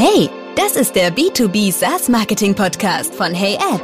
[0.00, 3.82] Hey, das ist der B2B SaaS Marketing Podcast von HeyAd.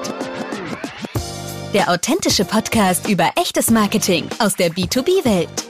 [1.73, 5.64] Der authentische Podcast über echtes Marketing aus der B2B-Welt.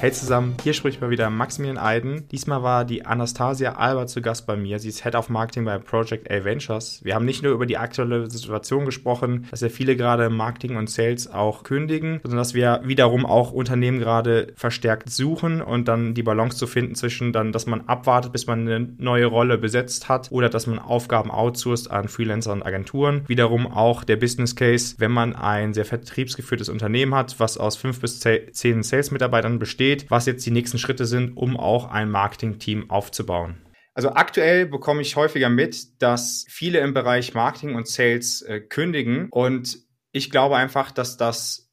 [0.00, 2.26] Hey zusammen, hier spricht mal wieder Maximilian Eiden.
[2.28, 4.78] Diesmal war die Anastasia Alba zu Gast bei mir.
[4.78, 7.00] Sie ist Head of Marketing bei Project A Ventures.
[7.04, 10.88] Wir haben nicht nur über die aktuelle Situation gesprochen, dass ja viele gerade Marketing und
[10.88, 16.22] Sales auch kündigen, sondern dass wir wiederum auch Unternehmen gerade verstärkt suchen und dann die
[16.22, 20.32] Balance zu finden zwischen dann, dass man abwartet, bis man eine neue Rolle besetzt hat
[20.32, 23.24] oder dass man Aufgaben outsourced an Freelancer und Agenturen.
[23.26, 28.00] Wiederum auch der Business Case, wenn man ein sehr vertriebsgeführtes Unternehmen hat, was aus fünf
[28.00, 32.90] bis zehn Sales-Mitarbeitern besteht, steht, was jetzt die nächsten Schritte sind, um auch ein Marketing-Team
[32.90, 33.56] aufzubauen.
[33.92, 39.28] Also aktuell bekomme ich häufiger mit, dass viele im Bereich Marketing und Sales äh, kündigen
[39.30, 39.78] und
[40.12, 41.72] ich glaube einfach, dass das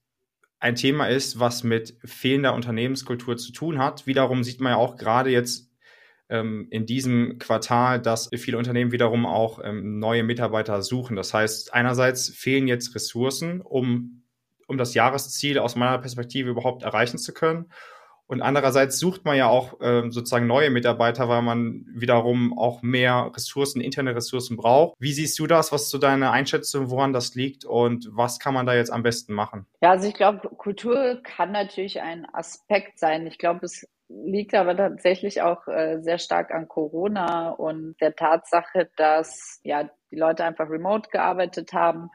[0.59, 4.07] ein Thema ist, was mit fehlender Unternehmenskultur zu tun hat.
[4.07, 5.71] Wiederum sieht man ja auch gerade jetzt
[6.29, 11.15] ähm, in diesem Quartal, dass viele Unternehmen wiederum auch ähm, neue Mitarbeiter suchen.
[11.15, 14.23] Das heißt, einerseits fehlen jetzt Ressourcen, um,
[14.67, 17.67] um das Jahresziel aus meiner Perspektive überhaupt erreichen zu können.
[18.27, 23.31] Und andererseits sucht man ja auch äh, sozusagen neue Mitarbeiter, weil man wiederum auch mehr
[23.33, 24.95] Ressourcen, interne Ressourcen braucht.
[24.99, 25.71] Wie siehst du das?
[25.71, 29.03] Was ist so deine Einschätzung, woran das liegt und was kann man da jetzt am
[29.03, 29.65] besten machen?
[29.81, 33.27] Ja, also ich glaube, Kultur kann natürlich ein Aspekt sein.
[33.27, 38.89] Ich glaube, es liegt aber tatsächlich auch äh, sehr stark an Corona und der Tatsache,
[38.97, 42.09] dass ja die Leute einfach remote gearbeitet haben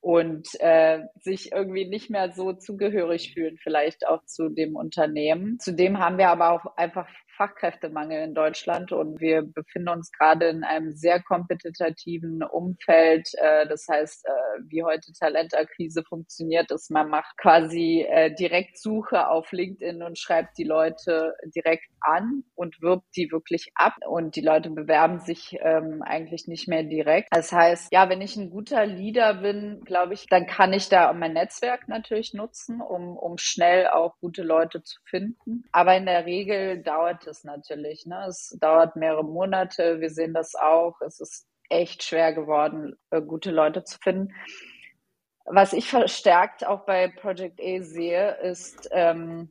[0.00, 5.58] und äh, sich irgendwie nicht mehr so zugehörig fühlen, vielleicht auch zu dem Unternehmen.
[5.60, 7.08] Zudem haben wir aber auch einfach
[7.40, 13.30] Fachkräftemangel in Deutschland und wir befinden uns gerade in einem sehr kompetitiven Umfeld.
[13.38, 19.52] Äh, das heißt, äh, wie heute Talentakquise funktioniert, ist, man macht quasi äh, Direktsuche auf
[19.52, 24.68] LinkedIn und schreibt die Leute direkt an und wirbt die wirklich ab und die Leute
[24.68, 27.28] bewerben sich ähm, eigentlich nicht mehr direkt.
[27.30, 31.10] Das heißt, ja, wenn ich ein guter Leader bin, glaube ich, dann kann ich da
[31.14, 35.64] mein Netzwerk natürlich nutzen, um, um schnell auch gute Leute zu finden.
[35.72, 38.06] Aber in der Regel dauert es natürlich.
[38.06, 38.26] Ne?
[38.28, 40.00] Es dauert mehrere Monate.
[40.00, 41.00] Wir sehen das auch.
[41.00, 44.34] Es ist echt schwer geworden, äh, gute Leute zu finden.
[45.44, 49.50] Was ich verstärkt auch bei Project A sehe, ist, ähm,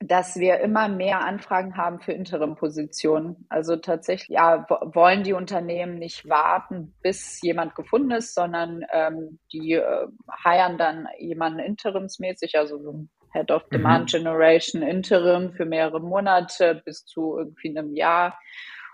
[0.00, 3.46] dass wir immer mehr Anfragen haben für Interim-Positionen.
[3.48, 9.72] Also tatsächlich, ja, wollen die Unternehmen nicht warten, bis jemand gefunden ist, sondern ähm, die
[9.72, 10.06] äh,
[10.44, 13.76] heiern dann jemanden interimsmäßig, also so ein Head of mhm.
[13.76, 14.10] Demand.
[14.10, 18.38] Generation Interim für mehrere Monate bis zu irgendwie einem Jahr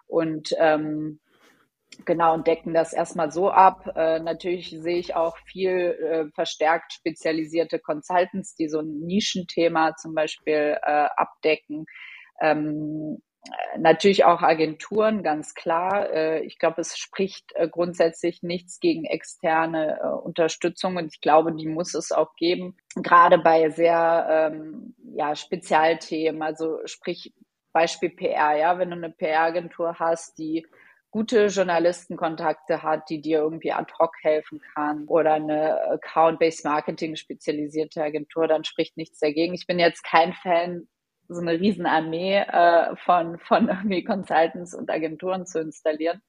[0.07, 1.21] und ähm,
[2.05, 3.93] genau und decken das erstmal so ab.
[3.97, 10.15] Äh, natürlich sehe ich auch viel äh, verstärkt spezialisierte Consultants, die so ein Nischenthema zum
[10.15, 11.87] Beispiel äh, abdecken.
[12.41, 13.19] Ähm,
[13.79, 16.11] Natürlich auch Agenturen, ganz klar.
[16.11, 21.55] Äh, ich glaube, es spricht äh, grundsätzlich nichts gegen externe äh, Unterstützung und ich glaube,
[21.55, 26.43] die muss es auch geben, gerade bei sehr ähm, ja, Spezialthemen.
[26.43, 27.33] Also sprich
[27.73, 30.67] Beispiel PR, ja, wenn du eine PR-Agentur hast, die
[31.11, 38.03] gute Journalistenkontakte hat, die dir irgendwie ad hoc helfen kann oder eine Account-Based Marketing spezialisierte
[38.03, 39.55] Agentur, dann spricht nichts dagegen.
[39.55, 40.89] Ich bin jetzt kein Fan
[41.35, 46.23] so eine Riesenarmee äh, von, von irgendwie Consultants und Agenturen zu installieren.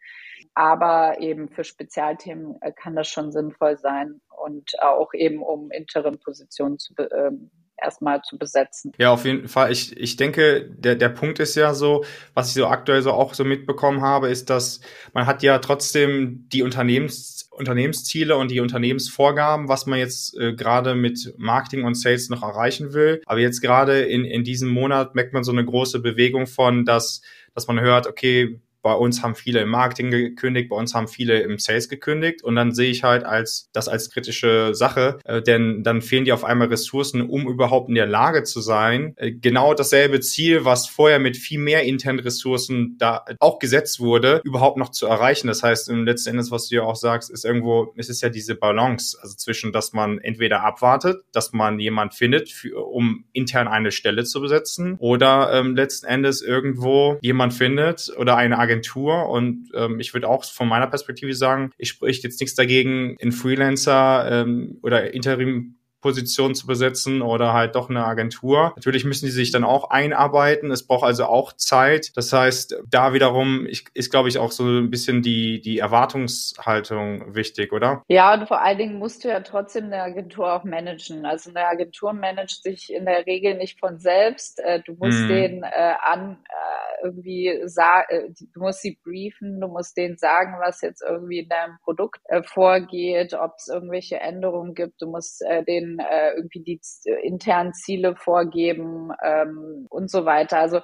[0.54, 6.78] Aber eben für Spezialthemen äh, kann das schon sinnvoll sein und auch eben um Interim-Positionen
[6.78, 7.32] zu, äh,
[7.82, 8.92] erstmal zu besetzen.
[8.98, 9.72] Ja, auf jeden Fall.
[9.72, 12.04] Ich, ich denke, der, der Punkt ist ja so,
[12.34, 14.82] was ich so aktuell so auch so mitbekommen habe, ist, dass
[15.14, 20.96] man hat ja trotzdem die Unternehmens, Unternehmensziele und die Unternehmensvorgaben, was man jetzt äh, gerade
[20.96, 23.22] mit Marketing und Sales noch erreichen will.
[23.26, 27.22] Aber jetzt gerade in, in diesem Monat merkt man so eine große Bewegung von, dass,
[27.54, 31.40] dass man hört, okay, bei uns haben viele im Marketing gekündigt, bei uns haben viele
[31.42, 35.84] im Sales gekündigt und dann sehe ich halt als das als kritische Sache, äh, denn
[35.84, 39.74] dann fehlen dir auf einmal Ressourcen, um überhaupt in der Lage zu sein, äh, genau
[39.74, 44.90] dasselbe Ziel, was vorher mit viel mehr internen Ressourcen da auch gesetzt wurde, überhaupt noch
[44.90, 45.48] zu erreichen.
[45.48, 48.30] Das heißt, im letzten Endes, was du ja auch sagst, ist irgendwo, es ist ja
[48.30, 53.68] diese Balance, also zwischen, dass man entweder abwartet, dass man jemand findet, für, um intern
[53.68, 59.30] eine Stelle zu besetzen, oder ähm, letzten Endes irgendwo jemand findet oder eine Agentur Agentur
[59.30, 63.32] und ähm, ich würde auch von meiner Perspektive sagen, ich spricht jetzt nichts dagegen, in
[63.32, 68.74] Freelancer ähm, oder Interim Position zu besetzen oder halt doch eine Agentur.
[68.76, 70.72] Natürlich müssen die sich dann auch einarbeiten.
[70.72, 72.12] Es braucht also auch Zeit.
[72.16, 77.72] Das heißt, da wiederum ist, glaube ich, auch so ein bisschen die, die Erwartungshaltung wichtig,
[77.72, 78.04] oder?
[78.08, 81.26] Ja, und vor allen Dingen musst du ja trotzdem eine Agentur auch managen.
[81.26, 84.60] Also eine Agentur managt sich in der Regel nicht von selbst.
[84.60, 85.28] Äh, du musst mhm.
[85.28, 90.56] den äh, an äh, irgendwie sagen, äh, du musst sie briefen, du musst denen sagen,
[90.60, 95.02] was jetzt irgendwie in deinem Produkt äh, vorgeht, ob es irgendwelche Änderungen gibt.
[95.02, 95.64] Du musst äh,
[96.00, 100.60] äh, irgendwie die äh, internen Ziele vorgeben ähm, und so weiter.
[100.60, 100.82] Also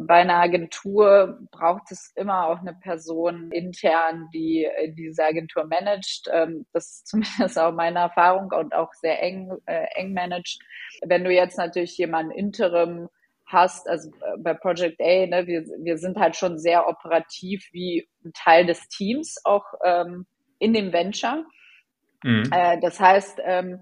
[0.00, 6.28] bei einer Agentur braucht es immer auch eine Person intern, die äh, diese Agentur managt.
[6.32, 10.60] Ähm, das ist zumindest auch meine Erfahrung und auch sehr eng, äh, eng managt.
[11.04, 13.08] Wenn du jetzt natürlich jemanden interim
[13.46, 18.08] hast, also äh, bei Project A, ne, wir, wir sind halt schon sehr operativ wie
[18.24, 20.26] ein Teil des Teams auch ähm,
[20.58, 21.44] in dem Venture.
[22.22, 22.50] Mhm.
[22.50, 23.80] Äh, das heißt, ähm,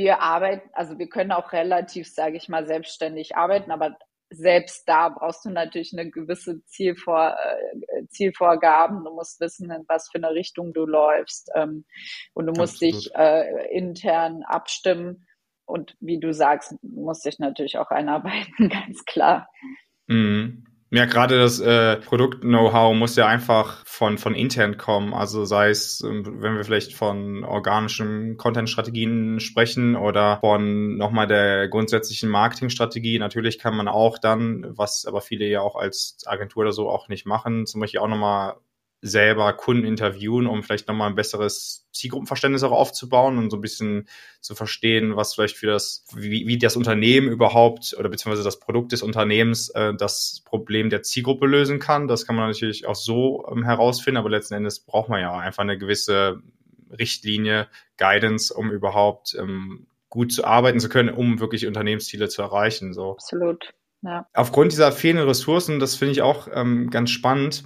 [0.00, 3.98] wir arbeiten, also wir können auch relativ, sage ich mal, selbstständig arbeiten, aber
[4.30, 9.04] selbst da brauchst du natürlich eine gewisse Zielvor, äh, Zielvorgaben.
[9.04, 11.50] Du musst wissen, in was für eine Richtung du läufst.
[11.54, 11.84] Ähm,
[12.32, 12.94] und du musst Absolut.
[12.94, 15.26] dich äh, intern abstimmen.
[15.66, 19.50] Und wie du sagst, musst dich natürlich auch einarbeiten, ganz klar.
[20.06, 20.64] Mhm.
[20.92, 25.14] Ja, gerade das äh, Produkt-Know-how muss ja einfach von, von intern kommen.
[25.14, 31.68] Also sei es, ähm, wenn wir vielleicht von organischen Content-Strategien sprechen oder von nochmal der
[31.68, 33.20] grundsätzlichen Marketing-Strategie.
[33.20, 37.06] Natürlich kann man auch dann, was aber viele ja auch als Agentur oder so auch
[37.08, 38.56] nicht machen, zum Beispiel auch nochmal
[39.02, 44.08] selber Kunden interviewen, um vielleicht nochmal ein besseres Zielgruppenverständnis auch aufzubauen und so ein bisschen
[44.40, 48.92] zu verstehen, was vielleicht für das, wie, wie das Unternehmen überhaupt oder beziehungsweise das Produkt
[48.92, 52.08] des Unternehmens äh, das Problem der Zielgruppe lösen kann.
[52.08, 55.62] Das kann man natürlich auch so ähm, herausfinden, aber letzten Endes braucht man ja einfach
[55.62, 56.42] eine gewisse
[56.90, 62.92] Richtlinie, Guidance, um überhaupt ähm, gut zu arbeiten zu können, um wirklich Unternehmensziele zu erreichen.
[62.92, 63.12] So.
[63.12, 63.72] Absolut.
[64.02, 64.26] Ja.
[64.34, 67.64] Aufgrund dieser fehlenden Ressourcen, das finde ich auch ähm, ganz spannend,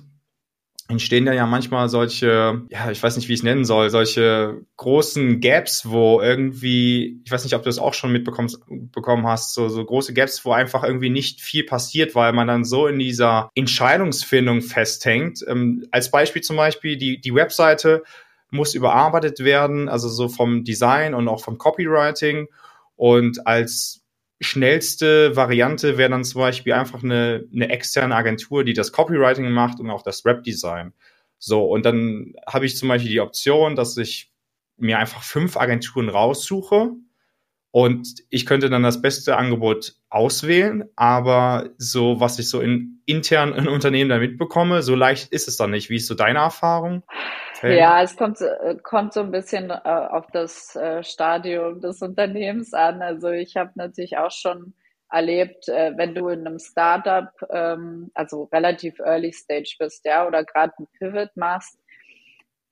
[0.89, 4.61] entstehen da ja manchmal solche, ja, ich weiß nicht, wie ich es nennen soll, solche
[4.77, 8.61] großen Gaps, wo irgendwie, ich weiß nicht, ob du das auch schon mitbekommst,
[8.93, 12.65] bekommen hast, so, so große Gaps, wo einfach irgendwie nicht viel passiert, weil man dann
[12.65, 15.43] so in dieser Entscheidungsfindung festhängt.
[15.49, 18.03] Ähm, als Beispiel zum Beispiel, die, die Webseite
[18.51, 22.49] muss überarbeitet werden, also so vom Design und auch vom Copywriting.
[22.97, 24.04] Und als
[24.41, 29.81] schnellste Variante wäre dann zum Beispiel einfach eine, eine externe Agentur, die das Copywriting macht
[29.81, 30.93] und auch das Webdesign.
[31.39, 34.33] So, und dann habe ich zum Beispiel die Option, dass ich
[34.77, 36.93] mir einfach fünf Agenturen raussuche
[37.71, 43.53] und ich könnte dann das beste Angebot auswählen, aber so, was ich so in intern
[43.53, 45.91] in Unternehmen da mitbekomme, so leicht ist es dann nicht.
[45.91, 47.03] Wie ist so deine Erfahrung?
[47.61, 47.79] Hey.
[47.79, 52.73] Ja, es kommt, äh, kommt so ein bisschen äh, auf das äh, Stadium des Unternehmens
[52.75, 53.03] an.
[53.03, 54.75] Also ich habe natürlich auch schon
[55.11, 60.73] erlebt, wenn du in einem Startup, ähm, also relativ early stage bist, ja, oder gerade
[60.79, 61.79] ein Pivot machst,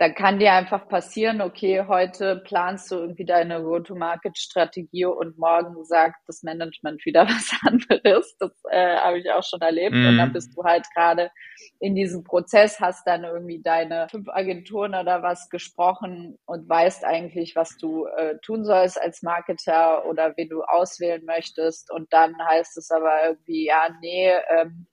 [0.02, 6.16] dann kann dir einfach passieren, okay, heute planst du irgendwie deine Go-to-Market-Strategie und morgen sagt
[6.26, 8.36] das Management wieder was anderes.
[8.40, 9.94] Das äh, habe ich auch schon erlebt.
[9.94, 10.08] Mhm.
[10.08, 10.32] Und dann mhm.
[10.32, 11.30] bist du halt gerade
[11.78, 17.54] in diesem Prozess, hast dann irgendwie deine fünf Agenturen oder was gesprochen und weißt eigentlich,
[17.54, 21.92] was du äh, tun sollst als Marketer oder wen du auswählen möchtest.
[21.92, 24.88] Und dann heißt es aber irgendwie, ja, nee, ähm,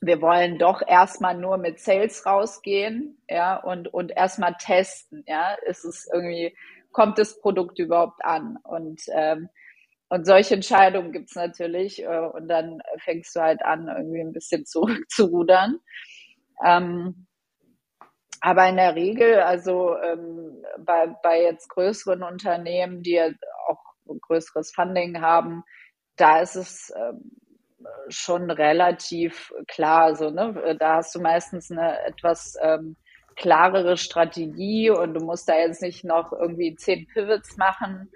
[0.00, 5.84] wir wollen doch erstmal nur mit Sales rausgehen, ja, und, und erstmal testen, ja, ist
[5.84, 6.56] es irgendwie,
[6.90, 8.56] kommt das Produkt überhaupt an?
[8.64, 9.48] Und, ähm,
[10.08, 14.64] und solche Entscheidungen gibt's natürlich, äh, und dann fängst du halt an, irgendwie ein bisschen
[14.66, 15.78] zurückzurudern.
[16.64, 17.26] Ähm,
[18.40, 23.28] aber in der Regel, also ähm, bei, bei jetzt größeren Unternehmen, die ja
[23.68, 23.78] auch
[24.22, 25.62] größeres Funding haben,
[26.16, 27.32] da ist es ähm,
[28.08, 30.14] schon relativ klar.
[30.16, 30.76] So, ne?
[30.78, 32.96] Da hast du meistens eine etwas ähm,
[33.36, 38.10] klarere Strategie und du musst da jetzt nicht noch irgendwie zehn Pivots machen,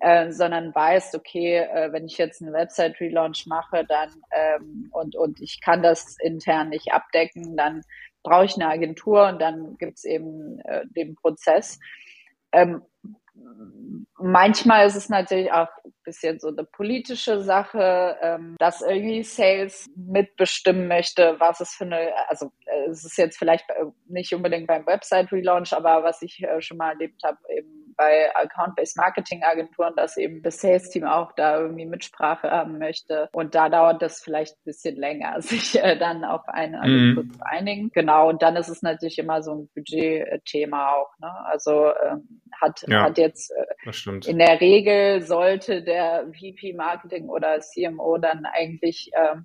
[0.00, 5.40] äh, sondern weißt, okay, äh, wenn ich jetzt einen Website-Relaunch mache, dann ähm, und, und
[5.40, 7.82] ich kann das intern nicht abdecken, dann
[8.22, 11.78] brauche ich eine Agentur und dann gibt's eben äh, den Prozess.
[12.52, 12.82] Ähm,
[14.18, 19.86] manchmal ist es natürlich auch ein bisschen so eine politische Sache, ähm, dass irgendwie Sales
[19.94, 23.64] mitbestimmen möchte, was es für eine, also äh, es ist jetzt vielleicht
[24.06, 28.96] nicht unbedingt beim Website-Relaunch, aber was ich äh, schon mal erlebt habe, eben bei Account-Based
[28.96, 33.28] Marketing-Agenturen, dass eben das Sales-Team auch da irgendwie Mitsprache haben möchte.
[33.32, 37.32] Und da dauert das vielleicht ein bisschen länger, sich äh, dann auf eine Agentur mhm.
[37.32, 37.90] zu einigen.
[37.92, 41.18] Genau, und dann ist es natürlich immer so ein Budget-Thema auch.
[41.18, 41.32] Ne?
[41.46, 47.60] Also ähm, hat, ja, hat jetzt äh, in der Regel sollte der VP Marketing oder
[47.60, 49.36] CMO dann eigentlich äh,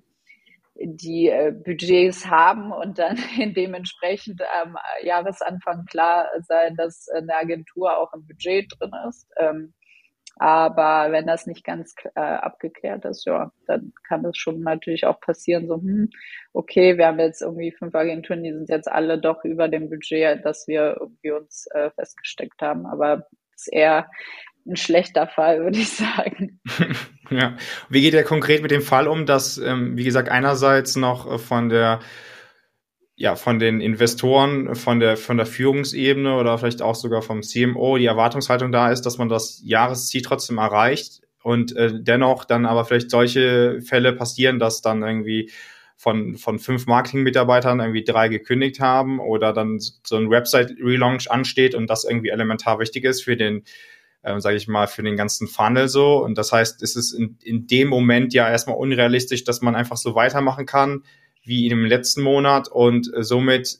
[0.74, 3.16] die äh, Budgets haben und dann
[3.56, 9.28] dementsprechend am Jahresanfang klar sein, dass eine Agentur auch im Budget drin ist.
[9.36, 9.74] Ähm,
[10.36, 15.20] aber wenn das nicht ganz äh, abgeklärt ist, ja, dann kann das schon natürlich auch
[15.20, 16.08] passieren, so, hm,
[16.54, 20.44] okay, wir haben jetzt irgendwie fünf Agenturen, die sind jetzt alle doch über dem Budget,
[20.44, 22.86] das wir irgendwie uns äh, festgesteckt haben.
[22.86, 24.08] Aber ist eher
[24.66, 26.60] ein schlechter Fall, würde ich sagen.
[27.30, 27.56] ja.
[27.88, 31.38] Wie geht ihr konkret mit dem Fall um, dass, ähm, wie gesagt, einerseits noch äh,
[31.38, 32.00] von der
[33.14, 37.98] ja, von den Investoren, von der, von der Führungsebene oder vielleicht auch sogar vom CMO
[37.98, 42.84] die Erwartungshaltung da ist, dass man das Jahresziel trotzdem erreicht und äh, dennoch dann aber
[42.84, 45.52] vielleicht solche Fälle passieren, dass dann irgendwie
[45.96, 51.88] von, von fünf Marketing-Mitarbeitern irgendwie drei gekündigt haben oder dann so ein Website-Relaunch ansteht und
[51.88, 53.62] das irgendwie elementar wichtig ist für den,
[54.22, 56.22] äh, sage ich mal, für den ganzen Funnel so.
[56.22, 59.96] Und das heißt, es ist in, in dem Moment ja erstmal unrealistisch, dass man einfach
[59.96, 61.04] so weitermachen kann
[61.44, 63.78] wie im letzten Monat und äh, somit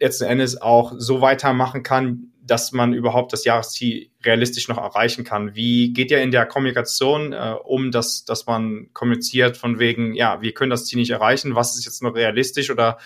[0.00, 5.54] letzten Endes auch so weitermachen kann, dass man überhaupt das Jahresziel realistisch noch erreichen kann.
[5.54, 10.42] Wie geht ihr in der Kommunikation äh, um, dass, dass man kommuniziert von wegen, ja,
[10.42, 12.98] wir können das Ziel nicht erreichen, was ist jetzt noch realistisch oder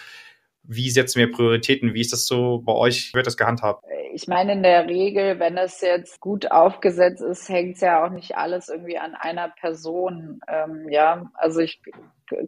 [0.69, 1.95] wie setzen wir Prioritäten?
[1.95, 3.13] Wie ist das so bei euch?
[3.15, 3.85] Wird das gehandhabt?
[4.13, 8.11] Ich meine, in der Regel, wenn es jetzt gut aufgesetzt ist, hängt es ja auch
[8.11, 10.41] nicht alles irgendwie an einer Person.
[10.47, 11.81] Ähm, ja, also ich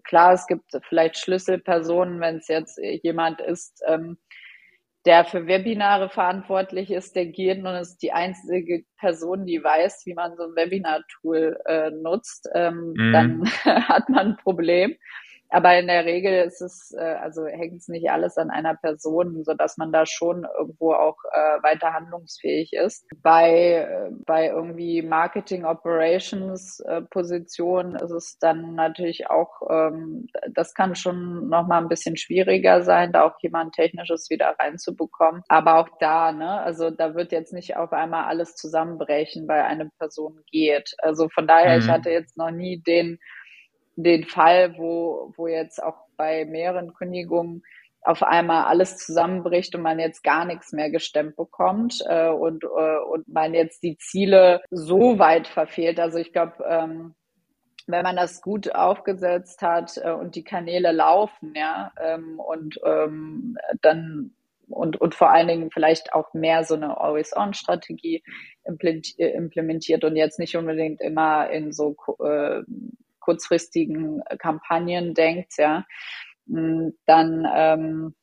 [0.05, 4.19] klar, es gibt vielleicht Schlüsselpersonen, wenn es jetzt jemand ist, ähm,
[5.07, 10.13] der für Webinare verantwortlich ist, der geht und ist die einzige Person, die weiß, wie
[10.13, 13.13] man so ein Webinar-Tool äh, nutzt, ähm, mhm.
[13.13, 13.45] dann
[13.89, 14.95] hat man ein Problem.
[15.51, 19.43] Aber in der Regel ist es, äh, also hängt es nicht alles an einer Person,
[19.45, 23.05] so dass man da schon irgendwo auch äh, weiter handlungsfähig ist.
[23.23, 30.75] Bei, äh, bei irgendwie Marketing Operations äh, Positionen ist es dann natürlich auch, ähm, das
[30.75, 35.43] kann schon nochmal ein bisschen schwieriger sein, da auch jemand Technisches wieder reinzubekommen.
[35.49, 39.91] Aber auch da, ne, also da wird jetzt nicht auf einmal alles zusammenbrechen, weil eine
[39.99, 40.95] Person geht.
[40.99, 41.83] Also von daher, mhm.
[41.83, 43.19] ich hatte jetzt noch nie den
[44.03, 47.63] den Fall, wo, wo jetzt auch bei mehreren Kündigungen
[48.03, 52.99] auf einmal alles zusammenbricht und man jetzt gar nichts mehr gestemmt bekommt äh, und, äh,
[52.99, 56.01] und man jetzt die Ziele so weit verfehlt.
[56.01, 57.15] Also ich glaube, ähm,
[57.87, 63.59] wenn man das gut aufgesetzt hat äh, und die Kanäle laufen, ja, ähm, und ähm,
[63.83, 64.33] dann
[64.69, 68.23] und, und vor allen Dingen vielleicht auch mehr so eine Always-On-Strategie
[68.65, 72.63] implementiert und jetzt nicht unbedingt immer in so äh,
[73.21, 75.85] kurzfristigen Kampagnen denkt, ja,
[76.47, 78.15] hm, dann ähm,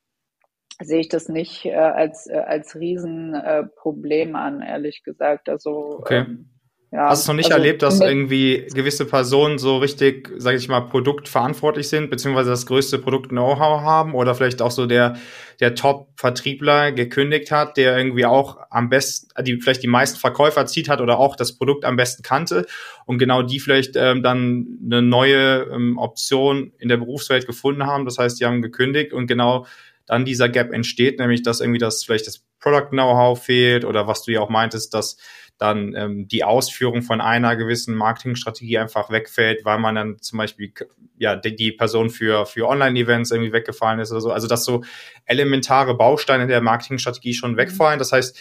[0.79, 5.49] sehe ich das nicht äh, als, äh, als Riesenproblem äh, an, ehrlich gesagt.
[5.49, 6.19] Also okay.
[6.19, 6.56] ähm,
[6.89, 10.55] ja, Hast du es noch nicht also erlebt, dass irgendwie gewisse Personen so richtig, sage
[10.55, 15.17] ich mal, produktverantwortlich sind, beziehungsweise das größte Produkt-Know-how haben oder vielleicht auch so der,
[15.59, 20.87] der Top-Vertriebler gekündigt hat, der irgendwie auch am besten, die vielleicht die meisten Verkäufer zieht
[20.87, 22.65] hat oder auch das Produkt am besten kannte
[23.05, 28.05] und genau die vielleicht ähm, dann eine neue ähm, Option in der Berufswelt gefunden haben.
[28.05, 29.65] Das heißt, die haben gekündigt und genau
[30.05, 34.31] dann dieser Gap entsteht, nämlich dass irgendwie das vielleicht das Product-Know-how fehlt oder was du
[34.31, 35.17] ja auch meintest, dass
[35.57, 40.71] dann ähm, die Ausführung von einer gewissen Marketingstrategie einfach wegfällt, weil man dann zum Beispiel
[41.17, 44.31] ja die, die Person für für Online-Events irgendwie weggefallen ist oder so.
[44.31, 44.83] Also dass so
[45.25, 47.57] elementare Bausteine der Marketingstrategie schon mhm.
[47.57, 47.99] wegfallen.
[47.99, 48.39] Das heißt,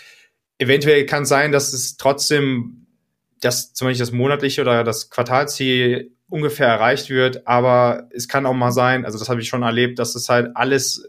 [0.58, 2.86] eventuell kann es sein, dass es trotzdem
[3.40, 8.54] dass zum Beispiel das monatliche oder das Quartalziel ungefähr erreicht wird, aber es kann auch
[8.54, 11.06] mal sein, also das habe ich schon erlebt, dass es halt alles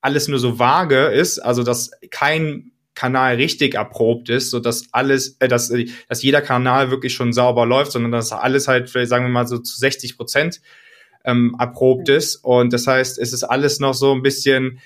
[0.00, 5.36] alles nur so vage ist, also dass kein Kanal richtig erprobt ist, so dass alles,
[5.40, 9.10] äh, dass, äh, dass jeder Kanal wirklich schon sauber läuft, sondern dass alles halt, vielleicht
[9.10, 10.60] sagen wir mal so zu 60 Prozent
[11.24, 12.36] ähm, erprobt ist.
[12.36, 14.80] Und das heißt, es ist alles noch so ein bisschen,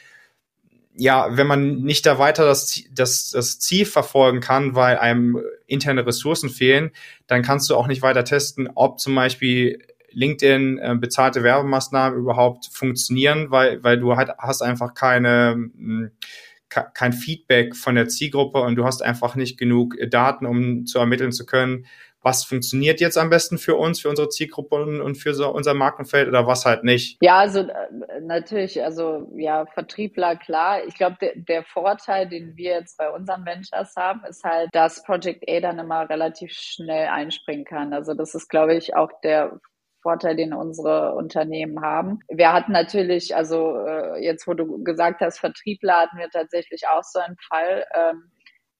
[0.96, 6.06] ja, wenn man nicht da weiter das, das, das Ziel verfolgen kann, weil einem interne
[6.06, 6.90] Ressourcen fehlen,
[7.26, 9.78] dann kannst du auch nicht weiter testen, ob zum Beispiel
[10.10, 16.10] LinkedIn äh, bezahlte Werbemaßnahmen überhaupt funktionieren, weil, weil du halt hast einfach keine, mh, hm,
[16.68, 21.32] kein Feedback von der Zielgruppe und du hast einfach nicht genug Daten, um zu ermitteln
[21.32, 21.86] zu können,
[22.22, 26.28] was funktioniert jetzt am besten für uns, für unsere Zielgruppe und für so unser Markenfeld
[26.28, 27.16] oder was halt nicht?
[27.22, 30.84] Ja, also äh, natürlich, also ja, Vertriebler, klar.
[30.84, 35.02] Ich glaube, der, der Vorteil, den wir jetzt bei unseren Ventures haben, ist halt, dass
[35.04, 37.92] Project A dann immer relativ schnell einspringen kann.
[37.92, 39.60] Also das ist, glaube ich, auch der
[40.02, 42.20] Vorteil, den unsere Unternehmen haben.
[42.28, 47.04] Wir hatten natürlich, also äh, jetzt, wo du gesagt hast, Vertriebler hatten wir tatsächlich auch
[47.04, 47.84] so einen Fall.
[47.94, 48.30] Ähm,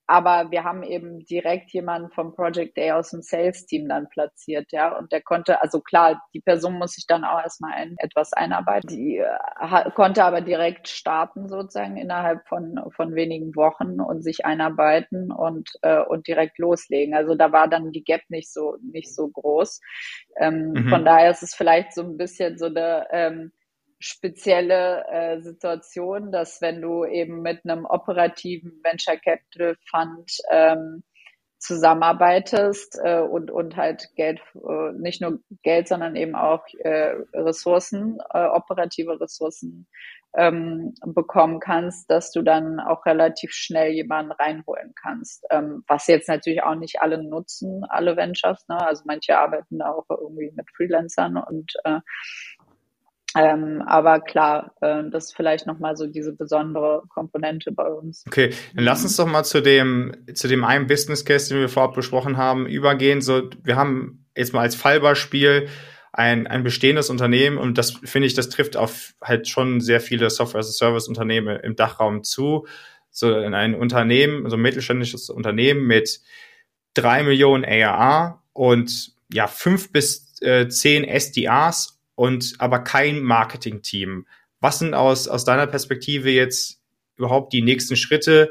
[0.08, 4.96] aber wir haben eben direkt jemanden vom Project Day aus dem Sales-Team dann platziert, ja.
[4.96, 8.88] Und der konnte, also klar, die Person muss sich dann auch erstmal ein, etwas einarbeiten.
[8.88, 15.30] Die äh, konnte aber direkt starten sozusagen innerhalb von, von wenigen Wochen und sich einarbeiten
[15.30, 17.14] und, äh, und direkt loslegen.
[17.14, 19.78] Also da war dann die Gap nicht so, nicht so groß.
[20.38, 20.88] Ähm, mhm.
[20.88, 23.52] Von daher ist es vielleicht so ein bisschen so eine, ähm,
[23.98, 31.02] spezielle äh, Situation, dass wenn du eben mit einem operativen Venture Capital Fund ähm,
[31.58, 38.18] zusammenarbeitest äh, und, und halt Geld, äh, nicht nur Geld, sondern eben auch äh, Ressourcen,
[38.32, 39.88] äh, operative Ressourcen
[40.36, 45.44] ähm, bekommen kannst, dass du dann auch relativ schnell jemanden reinholen kannst.
[45.50, 48.64] Ähm, was jetzt natürlich auch nicht alle nutzen, alle Ventures.
[48.68, 48.78] Ne?
[48.80, 52.00] Also manche arbeiten auch irgendwie mit Freelancern und äh,
[53.38, 58.24] ähm, aber klar, äh, das ist vielleicht nochmal so diese besondere Komponente bei uns.
[58.26, 61.68] Okay, dann lass uns doch mal zu dem, zu dem einen Business Case, den wir
[61.68, 63.20] vorab besprochen haben, übergehen.
[63.20, 65.68] So, wir haben jetzt mal als Fallbeispiel
[66.12, 70.30] ein, ein bestehendes Unternehmen und das finde ich, das trifft auf halt schon sehr viele
[70.30, 72.66] Software as a Service Unternehmen im Dachraum zu.
[73.10, 76.20] So ein Unternehmen, so ein mittelständisches Unternehmen mit
[76.94, 84.26] drei Millionen ARA und ja, fünf bis äh, zehn SDRs und aber kein Marketing-Team.
[84.58, 86.82] Was sind aus, aus deiner Perspektive jetzt
[87.16, 88.50] überhaupt die nächsten Schritte,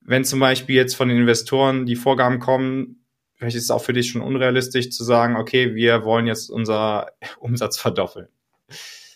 [0.00, 3.04] wenn zum Beispiel jetzt von den Investoren die Vorgaben kommen,
[3.34, 7.10] vielleicht ist es auch für dich schon unrealistisch zu sagen, okay, wir wollen jetzt unser
[7.40, 8.28] Umsatz verdoppeln.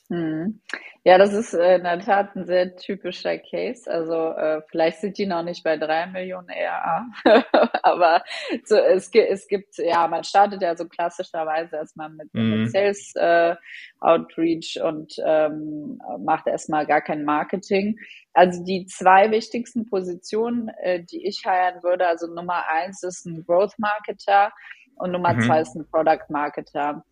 [0.09, 0.61] Hm.
[1.07, 3.89] Ja, das ist äh, in der Tat ein sehr typischer Case.
[3.89, 7.07] Also äh, vielleicht sind die noch nicht bei drei Millionen ERA,
[7.85, 8.25] aber
[8.65, 12.63] so, es, es gibt, ja, man startet ja so klassischerweise erstmal mit, mhm.
[12.63, 13.55] mit Sales äh,
[14.01, 18.01] Outreach und ähm, macht erstmal gar kein Marketing.
[18.33, 23.45] Also die zwei wichtigsten Positionen, äh, die ich heiren würde, also Nummer eins ist ein
[23.47, 24.51] Growth Marketer
[24.97, 25.43] und Nummer mhm.
[25.43, 27.05] zwei ist ein Product Marketer.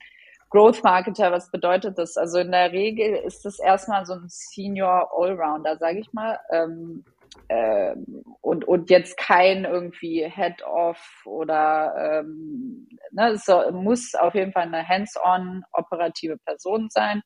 [0.54, 2.16] Growth Marketer, was bedeutet das?
[2.16, 6.38] Also in der Regel ist das erstmal so ein Senior Allrounder, sage ich mal.
[6.52, 7.04] Ähm,
[7.48, 7.96] äh,
[8.40, 14.86] und, und jetzt kein irgendwie Head-Off oder ähm, ne, es muss auf jeden Fall eine
[14.86, 17.22] hands-on operative Person sein.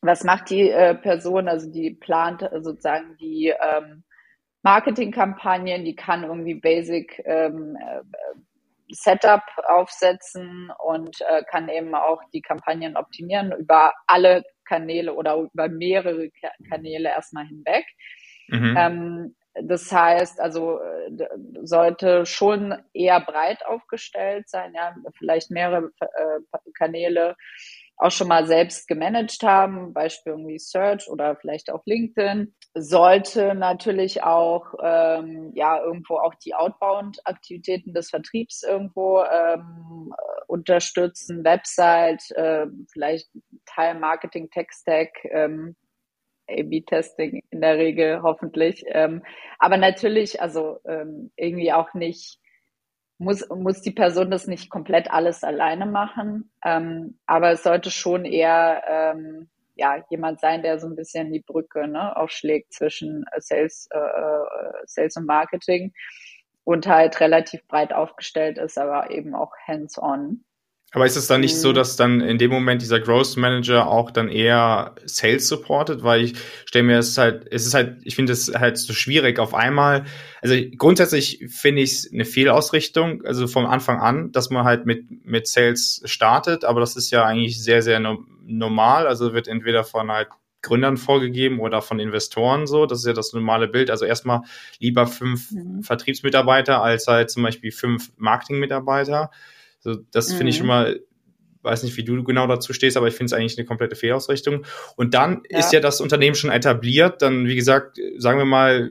[0.00, 1.48] Was macht die äh, Person?
[1.48, 4.04] Also die plant sozusagen die ähm,
[4.62, 8.02] Marketingkampagnen, die kann irgendwie Basic ähm, äh,
[8.88, 15.68] Setup aufsetzen und äh, kann eben auch die Kampagnen optimieren über alle Kanäle oder über
[15.68, 16.30] mehrere
[16.68, 17.86] Kanäle erstmal hinweg.
[18.48, 18.76] Mhm.
[18.76, 20.78] Ähm, das heißt, also
[21.62, 26.40] sollte schon eher breit aufgestellt sein, ja, vielleicht mehrere äh,
[26.74, 27.36] Kanäle
[27.98, 34.22] auch schon mal selbst gemanagt haben, Beispiel irgendwie Search oder vielleicht auch LinkedIn, sollte natürlich
[34.22, 40.12] auch ähm, ja irgendwo auch die Outbound-Aktivitäten des Vertriebs irgendwo ähm,
[40.46, 43.30] unterstützen, Website, äh, vielleicht
[43.64, 45.74] Teil Marketing, Tech-Stack, ähm,
[46.48, 49.22] A-B-Testing in der Regel hoffentlich, ähm,
[49.58, 52.38] aber natürlich also ähm, irgendwie auch nicht
[53.18, 58.24] muss, muss die Person das nicht komplett alles alleine machen, ähm, aber es sollte schon
[58.24, 63.88] eher ähm, ja, jemand sein, der so ein bisschen die Brücke ne, aufschlägt zwischen Sales,
[63.92, 65.92] äh, äh, Sales und Marketing
[66.64, 70.44] und halt relativ breit aufgestellt ist, aber eben auch hands-on.
[70.96, 71.74] Aber ist es dann nicht so, mhm.
[71.74, 76.02] dass dann in dem Moment dieser Growth Manager auch dann eher Sales supportet?
[76.02, 79.38] Weil ich stelle mir es halt, es ist halt, ich finde es halt so schwierig
[79.38, 80.06] auf einmal.
[80.40, 85.04] Also grundsätzlich finde ich es eine Fehlausrichtung, also vom Anfang an, dass man halt mit,
[85.22, 89.06] mit Sales startet, aber das ist ja eigentlich sehr, sehr no normal.
[89.06, 90.28] Also wird entweder von halt
[90.62, 92.86] Gründern vorgegeben oder von Investoren so.
[92.86, 93.90] Das ist ja das normale Bild.
[93.90, 94.44] Also erstmal
[94.78, 95.82] lieber fünf mhm.
[95.82, 99.30] Vertriebsmitarbeiter als halt zum Beispiel fünf Marketingmitarbeiter.
[99.86, 100.36] So, das mhm.
[100.38, 100.98] finde ich schon mal,
[101.62, 104.64] weiß nicht, wie du genau dazu stehst, aber ich finde es eigentlich eine komplette Fehlausrichtung.
[104.96, 105.60] Und dann ja.
[105.60, 107.22] ist ja das Unternehmen schon etabliert.
[107.22, 108.90] Dann, wie gesagt, sagen wir mal,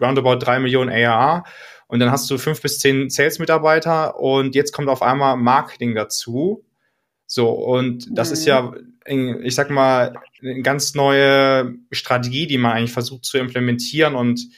[0.00, 1.44] roundabout drei Millionen ARA.
[1.86, 6.64] Und dann hast du fünf bis zehn Sales-Mitarbeiter und jetzt kommt auf einmal Marketing dazu.
[7.26, 8.32] So, und das mhm.
[8.32, 8.72] ist ja,
[9.04, 14.14] ich sag mal, eine ganz neue Strategie, die man eigentlich versucht zu implementieren.
[14.14, 14.48] Und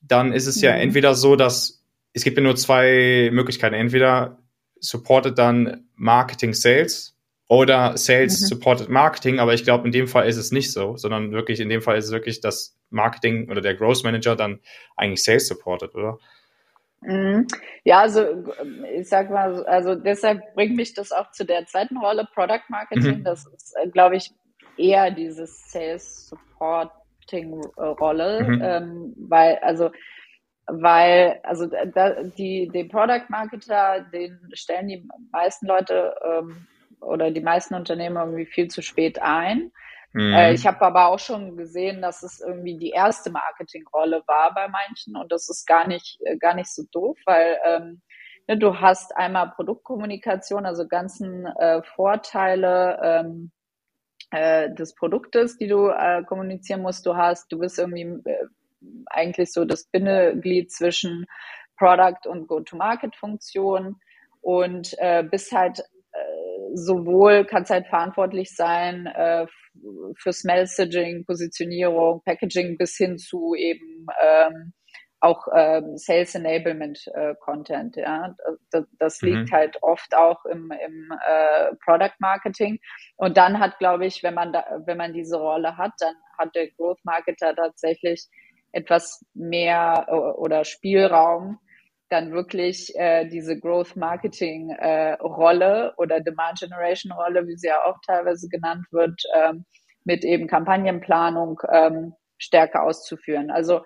[0.00, 0.62] dann ist es mhm.
[0.62, 1.82] ja entweder so, dass
[2.14, 3.74] es gibt ja nur zwei Möglichkeiten.
[3.74, 4.41] Entweder
[4.82, 7.16] supportet dann Marketing Sales
[7.48, 8.46] oder Sales mhm.
[8.46, 11.68] supported Marketing, aber ich glaube, in dem Fall ist es nicht so, sondern wirklich, in
[11.68, 14.60] dem Fall ist es wirklich, dass Marketing oder der Growth Manager dann
[14.96, 16.18] eigentlich Sales supportet, oder?
[17.02, 17.46] Mhm.
[17.84, 18.24] Ja, also
[18.94, 23.18] ich sag mal, also deshalb bringt mich das auch zu der zweiten Rolle, Product Marketing.
[23.18, 23.24] Mhm.
[23.24, 24.30] Das ist, äh, glaube ich,
[24.76, 28.62] eher dieses Sales Supporting Rolle, mhm.
[28.62, 29.90] ähm, weil also
[30.80, 36.66] weil, also da, die, den Product Marketer, den stellen die meisten Leute ähm,
[37.00, 39.72] oder die meisten Unternehmen irgendwie viel zu spät ein.
[40.12, 40.32] Mhm.
[40.32, 44.68] Äh, ich habe aber auch schon gesehen, dass es irgendwie die erste Marketingrolle war bei
[44.68, 48.02] manchen und das ist gar nicht, äh, gar nicht so doof, weil ähm,
[48.48, 53.52] ne, du hast einmal Produktkommunikation, also ganzen äh, Vorteile ähm,
[54.30, 57.06] äh, des Produktes, die du äh, kommunizieren musst.
[57.06, 58.46] Du hast, du bist irgendwie äh,
[59.06, 61.26] eigentlich so das Bindeglied zwischen
[61.76, 63.96] Product und Go-to-Market-Funktion
[64.40, 69.46] und äh, bist halt äh, sowohl kannst halt verantwortlich sein äh,
[70.18, 74.72] fürs Messaging, Positionierung, Packaging bis hin zu eben ähm,
[75.22, 77.96] auch ähm, Sales Enablement äh, Content.
[77.96, 78.34] Ja,
[78.70, 79.28] das, das mhm.
[79.28, 82.80] liegt halt oft auch im, im äh, Product Marketing.
[83.16, 86.54] Und dann hat, glaube ich, wenn man da, wenn man diese Rolle hat, dann hat
[86.56, 88.26] der Growth Marketer tatsächlich
[88.72, 91.58] etwas mehr äh, oder Spielraum,
[92.08, 97.84] dann wirklich äh, diese Growth Marketing äh, Rolle oder Demand Generation Rolle, wie sie ja
[97.86, 99.64] auch teilweise genannt wird, ähm,
[100.04, 103.50] mit eben Kampagnenplanung ähm, stärker auszuführen.
[103.50, 103.82] Also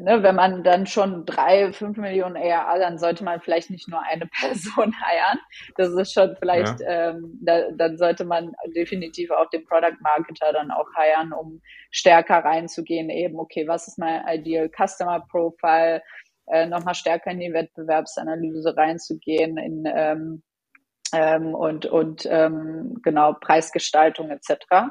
[0.00, 4.00] ne, wenn man dann schon drei, fünf Millionen ARA, dann sollte man vielleicht nicht nur
[4.02, 5.38] eine Person heiern.
[5.76, 7.10] Das ist schon vielleicht, ja.
[7.10, 12.38] ähm, da, dann sollte man definitiv auch den Product Marketer dann auch heiern, um stärker
[12.44, 16.02] reinzugehen, eben, okay, was ist mein Ideal Customer Profile,
[16.48, 20.42] äh, nochmal stärker in die Wettbewerbsanalyse reinzugehen, in ähm,
[21.16, 24.90] ähm, und, und ähm, genau Preisgestaltung etc.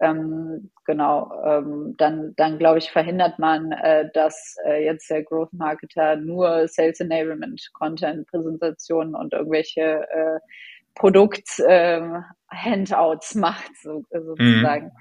[0.00, 5.52] Ähm, genau, ähm, dann, dann glaube ich, verhindert man, äh, dass äh, jetzt der Growth
[5.52, 10.38] Marketer nur Sales Enablement, Content, Präsentationen und irgendwelche äh,
[10.94, 14.86] Produkt-Handouts ähm, macht, so, sozusagen.
[14.86, 14.92] Mhm.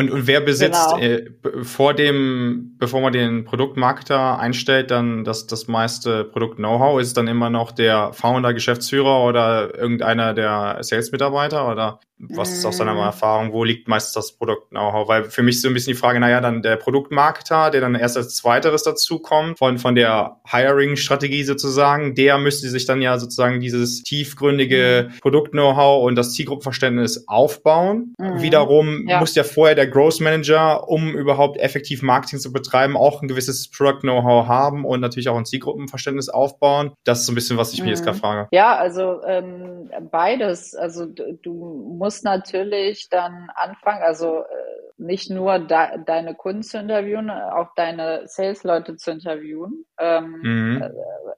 [0.00, 0.98] Und, und wer besitzt genau.
[0.98, 7.02] äh, vor dem, bevor man den Produktmarketer einstellt, dann das, das meiste Produkt-Know-how?
[7.02, 11.70] Ist dann immer noch der Founder, Geschäftsführer oder irgendeiner der Sales-Mitarbeiter?
[11.70, 12.98] Oder was ist aus deiner mm.
[12.98, 15.08] Erfahrung, wo liegt meistens das Produkt-Know-how?
[15.08, 17.94] Weil für mich ist so ein bisschen die Frage, naja, dann der Produktmarketer, der dann
[17.94, 23.60] erst als zweiteres dazukommt, von, von der Hiring-Strategie sozusagen, der müsste sich dann ja sozusagen
[23.60, 25.20] dieses tiefgründige mm.
[25.20, 28.14] Produkt-Know-how und das Zielgruppenverständnis aufbauen.
[28.18, 28.42] Mhm.
[28.42, 29.20] Wiederum ja.
[29.20, 33.70] muss ja vorher der Growth Manager, um überhaupt effektiv Marketing zu betreiben, auch ein gewisses
[33.70, 36.92] Product-Know-how haben und natürlich auch ein Zielgruppenverständnis aufbauen.
[37.04, 37.86] Das ist so ein bisschen, was ich mhm.
[37.86, 38.48] mir jetzt gerade frage.
[38.52, 40.74] Ja, also ähm, beides.
[40.74, 46.78] Also du musst musst natürlich dann anfangen, also äh, nicht nur de deine Kunden zu
[46.78, 50.82] interviewen, auch deine Sales-Leute zu interviewen ähm, mhm.
[50.82, 50.90] Äh,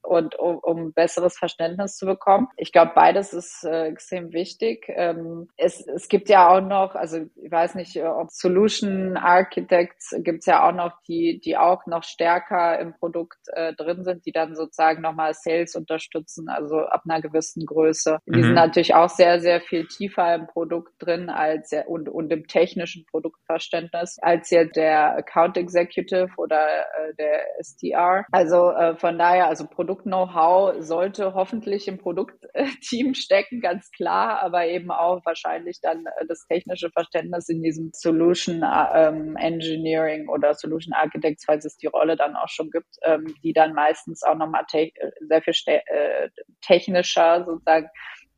[0.02, 2.48] und um, um besseres Verständnis zu bekommen.
[2.56, 4.86] Ich glaube, beides ist äh, extrem wichtig.
[4.88, 10.40] Ähm, es, es gibt ja auch noch, also ich weiß nicht, ob Solution Architects gibt
[10.40, 14.32] es ja auch noch, die, die auch noch stärker im Produkt äh, drin sind, die
[14.32, 18.18] dann sozusagen nochmal Sales unterstützen, also ab einer gewissen Größe.
[18.26, 18.42] Die mhm.
[18.42, 23.06] sind natürlich auch sehr, sehr viel tiefer im Produkt drin als und, und im technischen
[23.06, 28.24] Produkt Verständnis als jetzt der Account Executive oder äh, der SDR.
[28.32, 34.90] Also äh, von daher, also Produkt-Know-how sollte hoffentlich im Produktteam stecken, ganz klar, aber eben
[34.90, 41.44] auch wahrscheinlich dann äh, das technische Verständnis in diesem Solution ähm, Engineering oder Solution Architects,
[41.44, 44.92] falls es die Rolle dann auch schon gibt, ähm, die dann meistens auch nochmal te
[45.28, 46.30] sehr viel äh,
[46.62, 47.88] technischer sozusagen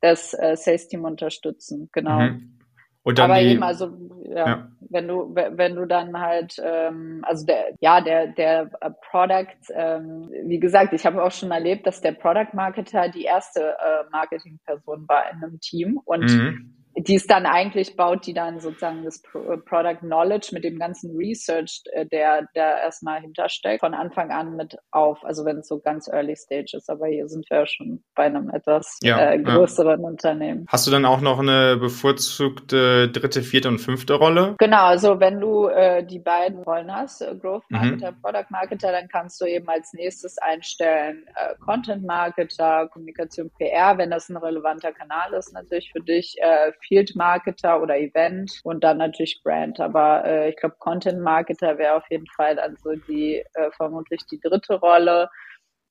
[0.00, 1.88] das äh, Sales-Team unterstützen.
[1.92, 2.18] Genau.
[2.18, 2.63] Mhm.
[3.04, 3.90] Und dann Aber die, eben, also
[4.24, 8.70] ja, ja, wenn du wenn du dann halt, ähm, also der ja der der
[9.10, 13.60] Product, ähm, wie gesagt, ich habe auch schon erlebt, dass der Product Marketer die erste
[13.60, 18.61] äh, Marketingperson war in einem Team und mhm die ist dann eigentlich, baut die dann
[18.61, 23.94] sozusagen das äh, Product Knowledge mit dem ganzen Research, äh, der da erstmal hintersteckt, von
[23.94, 27.48] Anfang an mit auf, also wenn es so ganz early stage ist, aber hier sind
[27.50, 30.07] wir ja schon bei einem etwas ja, äh, größeren ja.
[30.07, 30.66] Unternehmen.
[30.68, 34.54] Hast du dann auch noch eine bevorzugte dritte, vierte und fünfte Rolle?
[34.59, 37.78] Genau, also wenn du äh, die beiden Rollen hast, äh, Growth mhm.
[37.78, 38.22] Marketer, mhm.
[38.22, 44.11] Product Marketer, dann kannst du eben als nächstes einstellen äh, Content Marketer, Kommunikation PR, wenn
[44.11, 48.98] das ein relevanter Kanal ist natürlich für dich, äh, Field Marketer oder Event und dann
[48.98, 49.80] natürlich Brand.
[49.80, 54.24] Aber äh, ich glaube, Content Marketer wäre auf jeden Fall dann so die äh, vermutlich
[54.30, 55.28] die dritte Rolle.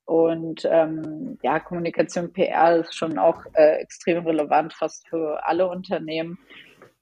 [0.05, 6.37] Und ähm, ja, Kommunikation PR ist schon auch äh, extrem relevant, fast für alle Unternehmen.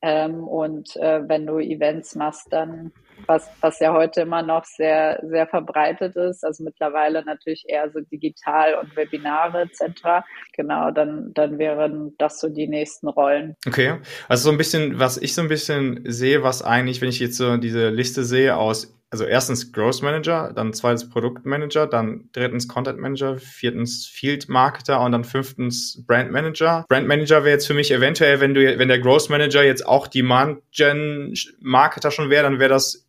[0.02, 2.92] Ähm, und äh, wenn du Events machst, dann
[3.28, 8.00] was, was ja heute immer noch sehr, sehr verbreitet ist, also mittlerweile natürlich eher so
[8.00, 10.26] digital und Webinare etc.
[10.54, 13.56] Genau, dann, dann wären das so die nächsten Rollen.
[13.68, 17.20] Okay, also so ein bisschen, was ich so ein bisschen sehe, was eigentlich, wenn ich
[17.20, 22.70] jetzt so diese Liste sehe aus also erstens Growth Manager, dann zweites Produktmanager, dann drittens
[22.70, 26.86] Content Manager, viertens Field Marketer und dann fünftens Brand Manager.
[26.88, 30.08] Brand Manager wäre jetzt für mich eventuell, wenn du, wenn der Growth Manager jetzt auch
[30.08, 33.06] Demand Gen Marketer schon wäre, dann wäre das,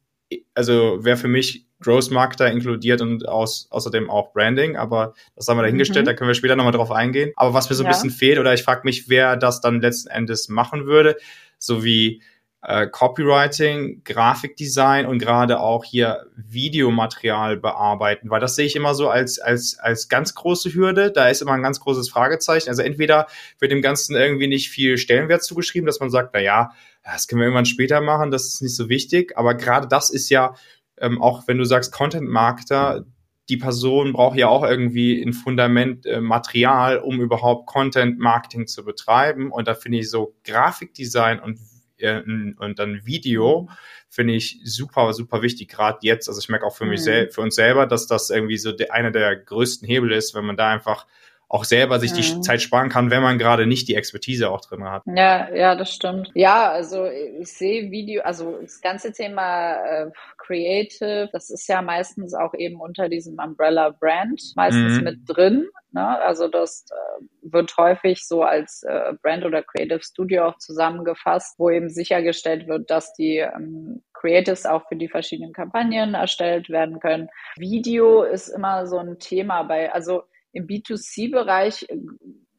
[0.55, 5.59] also wäre für mich Growth Marketer inkludiert und aus, außerdem auch Branding, aber das haben
[5.59, 6.11] wir dahingestellt, mhm.
[6.11, 7.33] da können wir später nochmal drauf eingehen.
[7.37, 7.93] Aber was mir so ein ja.
[7.93, 11.17] bisschen fehlt, oder ich frage mich, wer das dann letzten Endes machen würde,
[11.59, 12.23] so wie
[12.63, 19.09] äh, Copywriting, Grafikdesign und gerade auch hier Videomaterial bearbeiten, weil das sehe ich immer so
[19.09, 21.11] als, als, als ganz große Hürde.
[21.11, 22.69] Da ist immer ein ganz großes Fragezeichen.
[22.69, 23.27] Also entweder
[23.59, 26.71] wird dem Ganzen irgendwie nicht viel Stellenwert zugeschrieben, dass man sagt, na ja,
[27.03, 29.37] das können wir irgendwann später machen, das ist nicht so wichtig.
[29.37, 30.55] Aber gerade das ist ja,
[30.99, 33.05] ähm, auch wenn du sagst Content Marketer,
[33.49, 38.85] die Person braucht ja auch irgendwie ein Fundament äh, Material, um überhaupt Content Marketing zu
[38.85, 39.51] betreiben.
[39.51, 41.59] Und da finde ich so Grafikdesign und
[42.03, 43.69] und dann Video
[44.09, 46.29] finde ich super, super wichtig, gerade jetzt.
[46.29, 47.31] Also ich merke auch für mich, mhm.
[47.31, 50.57] für uns selber, dass das irgendwie so der, einer der größten Hebel ist, wenn man
[50.57, 51.07] da einfach
[51.53, 52.43] auch selber sich die mhm.
[52.43, 55.03] Zeit sparen kann, wenn man gerade nicht die Expertise auch drin hat.
[55.05, 56.31] Ja, ja, das stimmt.
[56.35, 62.33] Ja, also ich sehe Video, also das ganze Thema äh, Creative, das ist ja meistens
[62.33, 65.05] auch eben unter diesem Umbrella Brand meistens mhm.
[65.05, 65.67] mit drin.
[65.91, 66.19] Ne?
[66.21, 71.69] Also das äh, wird häufig so als äh, Brand oder Creative Studio auch zusammengefasst, wo
[71.69, 77.29] eben sichergestellt wird, dass die ähm, Creatives auch für die verschiedenen Kampagnen erstellt werden können.
[77.59, 81.97] Video ist immer so ein Thema bei, also im B2C-Bereich äh,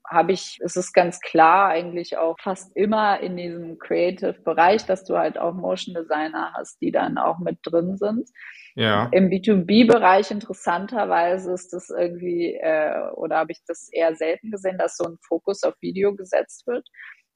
[0.05, 5.17] habe ich, es ist ganz klar eigentlich auch fast immer in diesem Creative-Bereich, dass du
[5.17, 8.29] halt auch Motion Designer hast, die dann auch mit drin sind.
[8.75, 9.09] Ja.
[9.11, 14.97] Im B2B-Bereich interessanterweise ist das irgendwie, äh, oder habe ich das eher selten gesehen, dass
[14.97, 16.87] so ein Fokus auf Video gesetzt wird.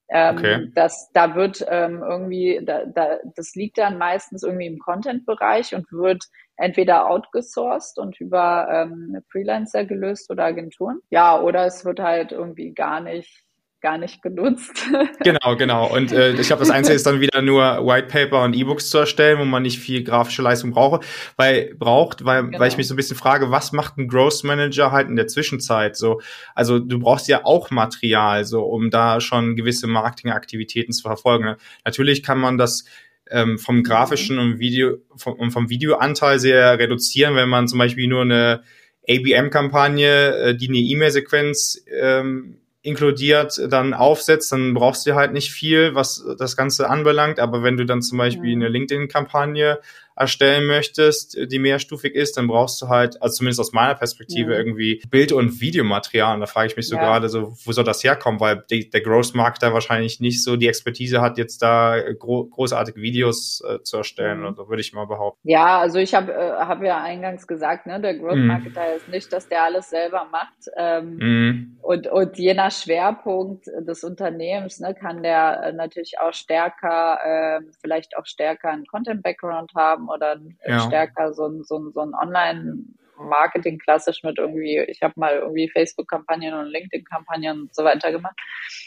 [0.09, 0.71] Ähm, okay.
[0.73, 5.91] das, da wird ähm, irgendwie, da, da, das liegt dann meistens irgendwie im Content-Bereich und
[5.91, 6.23] wird
[6.55, 10.99] entweder outgesourced und über ähm, Freelancer gelöst oder Agenturen.
[11.09, 13.46] Ja, oder es wird halt irgendwie gar nicht
[13.81, 14.85] gar nicht genutzt.
[15.23, 15.93] genau, genau.
[15.93, 18.97] Und äh, ich glaube, das Einzige ist dann wieder nur White Paper und E-Books zu
[18.97, 21.01] erstellen, wo man nicht viel grafische Leistung brauche,
[21.35, 22.59] weil braucht, weil, genau.
[22.59, 25.27] weil ich mich so ein bisschen frage, was macht ein Growth Manager halt in der
[25.27, 25.95] Zwischenzeit?
[25.95, 26.21] So,
[26.55, 31.55] also du brauchst ja auch Material, so um da schon gewisse Marketingaktivitäten zu verfolgen.
[31.85, 32.85] Natürlich kann man das
[33.29, 38.21] ähm, vom grafischen und Video vom, vom Videoanteil sehr reduzieren, wenn man zum Beispiel nur
[38.21, 38.63] eine
[39.07, 45.93] ABM-Kampagne, äh, die eine E-Mail-Sequenz ähm, inkludiert dann aufsetzt, dann brauchst du halt nicht viel,
[45.93, 47.39] was das Ganze anbelangt.
[47.39, 49.79] Aber wenn du dann zum Beispiel eine LinkedIn-Kampagne
[50.17, 54.57] erstellen möchtest, die mehrstufig ist, dann brauchst du halt, also zumindest aus meiner Perspektive, ja.
[54.57, 56.33] irgendwie Bild- und Videomaterial.
[56.33, 57.01] Und da frage ich mich so ja.
[57.01, 58.39] gerade so, wo soll das herkommen?
[58.39, 62.99] Weil die, der Growth Marketer wahrscheinlich nicht so die Expertise hat, jetzt da gro großartige
[62.99, 64.39] Videos äh, zu erstellen.
[64.39, 64.45] Mhm.
[64.45, 65.47] Oder so würde ich mal behaupten.
[65.47, 68.47] Ja, also ich habe äh, hab ja eingangs gesagt, ne, der Growth mhm.
[68.47, 68.97] Marketer mhm.
[68.97, 70.57] ist nicht, dass der alles selber macht.
[70.75, 71.77] Ähm, mhm.
[71.81, 77.61] und, und je nach Schwerpunkt des Unternehmens ne, kann der äh, natürlich auch stärker, äh,
[77.81, 80.79] vielleicht auch stärker einen Content-Background haben oder ja.
[80.79, 82.85] stärker so ein, so ein, so ein Online-
[83.19, 88.35] Marketing klassisch mit irgendwie, ich habe mal irgendwie Facebook-Kampagnen und LinkedIn-Kampagnen und so weiter gemacht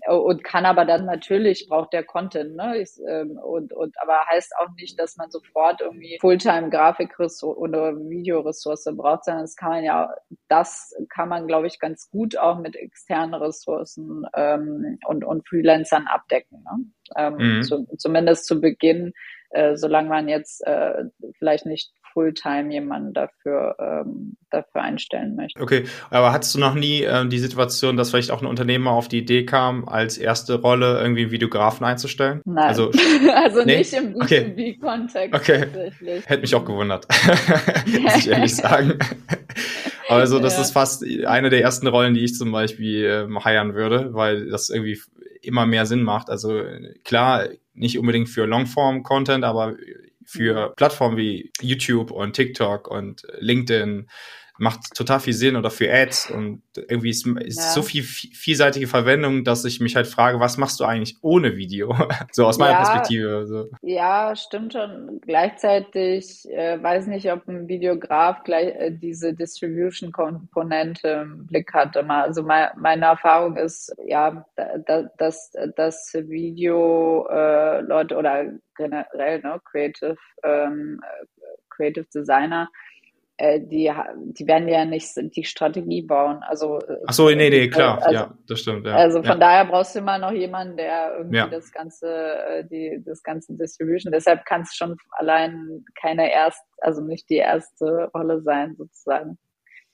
[0.07, 2.79] und kann aber dann natürlich braucht der Content, ne?
[2.79, 7.97] Ich, ähm, und, und aber heißt auch nicht, dass man sofort irgendwie Fulltime Grafikressource oder
[7.97, 10.11] Videoressource braucht, sondern das kann man ja,
[10.49, 16.07] das kann man glaube ich ganz gut auch mit externen Ressourcen ähm, und und Freelancern
[16.07, 16.85] abdecken, ne?
[17.17, 17.63] Ähm, mhm.
[17.63, 19.13] zu, zumindest zu Beginn
[19.51, 21.05] äh, solange man jetzt äh,
[21.39, 25.61] vielleicht nicht Fulltime jemanden dafür, ähm, dafür einstellen möchte.
[25.61, 29.09] Okay, aber hattest du noch nie äh, die Situation, dass vielleicht auch ein Unternehmer auf
[29.09, 32.41] die Idee kam, als erste Rolle irgendwie einen Videografen einzustellen?
[32.45, 32.91] Nein, also,
[33.35, 33.79] also nee?
[33.79, 35.67] nicht im B2B-Kontext okay.
[36.01, 36.23] okay.
[36.27, 37.07] Hätte mich auch gewundert,
[38.03, 38.99] muss ich ehrlich sagen.
[40.09, 40.63] Also das ja.
[40.63, 44.69] ist fast eine der ersten Rollen, die ich zum Beispiel äh, heiern würde, weil das
[44.69, 44.99] irgendwie
[45.43, 46.31] immer mehr Sinn macht.
[46.31, 46.63] Also
[47.05, 49.77] klar, nicht unbedingt für Longform-Content, aber
[50.25, 50.75] für mhm.
[50.77, 54.09] Plattformen wie YouTube und TikTok und LinkedIn
[54.61, 57.65] macht total viel Sinn oder für Ads und irgendwie ist, ist ja.
[57.71, 61.97] so viel vielseitige Verwendung, dass ich mich halt frage, was machst du eigentlich ohne Video?
[62.33, 63.47] so aus meiner ja, Perspektive.
[63.47, 63.71] So.
[63.81, 65.19] Ja, stimmt schon.
[65.23, 71.97] Gleichzeitig äh, weiß nicht, ob ein Videograf gleich äh, diese Distribution-Komponente im Blick hat.
[71.97, 78.45] Also mein, meine Erfahrung ist, ja, da, dass das Video äh, Leute oder
[78.77, 81.01] generell ne, Creative ähm,
[81.71, 82.90] Creative Designer äh,
[83.61, 86.43] die, die werden ja nicht die Strategie bauen.
[86.43, 88.87] Also äh, Ach so, nee, nee, klar, also, ja, das stimmt.
[88.87, 88.97] Ja.
[88.97, 89.37] Also von ja.
[89.37, 91.47] daher brauchst du immer noch jemanden, der irgendwie ja.
[91.47, 94.13] das ganze, äh, die, das ganze Distribution.
[94.13, 99.39] Deshalb kann es schon allein keine erst, also nicht die erste Rolle sein sozusagen.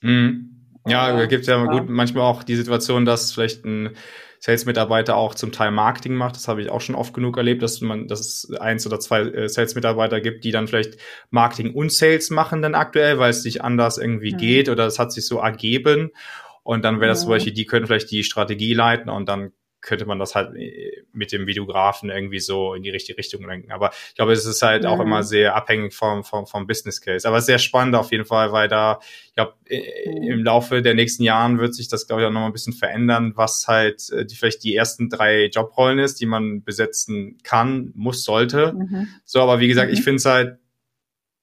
[0.02, 0.66] Mhm.
[0.88, 3.96] Ja, da gibt es ja, ja gut manchmal auch die Situation, dass vielleicht ein
[4.40, 6.36] Sales-Mitarbeiter auch zum Teil Marketing macht.
[6.36, 9.22] Das habe ich auch schon oft genug erlebt, dass man, dass es eins oder zwei
[9.22, 10.96] äh, Sales-Mitarbeiter gibt, die dann vielleicht
[11.30, 14.38] Marketing und Sales machen dann aktuell, weil es nicht anders irgendwie mhm.
[14.38, 16.10] geht oder es hat sich so ergeben.
[16.62, 19.52] Und dann wäre das zum Beispiel, die können vielleicht die Strategie leiten und dann
[19.86, 23.72] könnte man das halt äh, mit dem Videografen irgendwie so in die richtige Richtung lenken.
[23.72, 24.88] Aber ich glaube, es ist halt mhm.
[24.88, 27.26] auch immer sehr abhängig vom, vom, vom Business Case.
[27.26, 30.22] Aber sehr spannend auf jeden Fall, weil da, ich glaube, mhm.
[30.24, 33.32] im Laufe der nächsten Jahren wird sich das, glaube ich, auch nochmal ein bisschen verändern,
[33.36, 38.24] was halt äh, die, vielleicht die ersten drei Jobrollen ist, die man besetzen kann, muss,
[38.24, 38.72] sollte.
[38.72, 39.08] Mhm.
[39.24, 40.04] So, aber wie gesagt, ich mhm.
[40.04, 40.58] finde es halt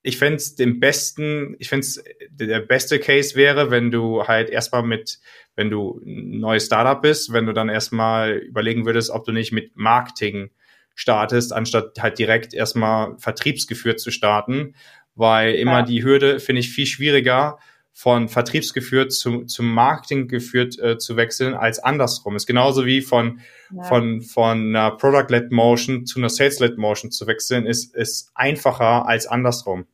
[0.04, 4.50] ich fände es den besten, ich finde es der beste Case wäre, wenn du halt
[4.50, 5.20] erstmal mit
[5.56, 9.52] wenn du ein neues Startup bist, wenn du dann erstmal überlegen würdest, ob du nicht
[9.52, 10.50] mit Marketing
[10.96, 14.76] startest, anstatt halt direkt erstmal vertriebsgeführt zu starten,
[15.16, 15.82] weil immer ja.
[15.84, 17.60] die Hürde finde ich viel schwieriger
[17.96, 22.36] von vertriebsgeführt zu, zum Marketing geführt äh, zu wechseln als andersrum.
[22.36, 23.40] Ist genauso wie von
[23.72, 23.84] ja.
[23.84, 29.28] von von einer Product-led Motion zu einer Sales-led Motion zu wechseln, ist ist einfacher als
[29.28, 29.86] andersrum.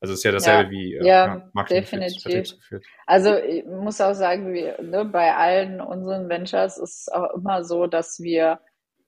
[0.00, 2.54] Also ist ja dasselbe ja, wie äh, ja, Marketing definitiv.
[3.06, 7.64] Also ich muss auch sagen, wie, ne, bei allen unseren Ventures ist es auch immer
[7.64, 8.60] so, dass wir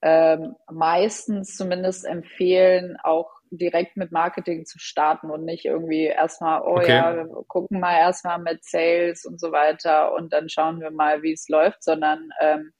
[0.02, 6.76] ähm, meistens zumindest empfehlen, auch direkt mit Marketing zu starten und nicht irgendwie erstmal, oh
[6.76, 6.96] okay.
[6.96, 11.22] ja, wir gucken mal erstmal mit Sales und so weiter und dann schauen wir mal,
[11.22, 12.72] wie es läuft, sondern ähm,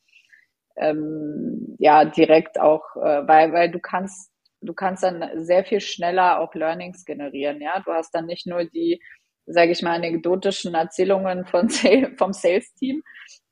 [0.77, 4.32] ähm, ja, direkt auch, äh, weil, weil du kannst
[4.63, 7.61] du kannst dann sehr viel schneller auch Learnings generieren.
[7.61, 9.03] Ja, du hast dann nicht nur die,
[9.47, 11.69] sage ich mal, anekdotischen Erzählungen von
[12.17, 13.03] vom Sales-Team,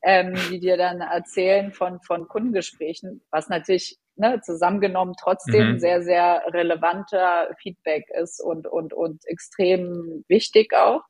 [0.03, 5.79] ähm, die dir dann erzählen von von Kundengesprächen, was natürlich ne, zusammengenommen trotzdem mhm.
[5.81, 11.03] sehr sehr relevanter Feedback ist und und und extrem wichtig auch.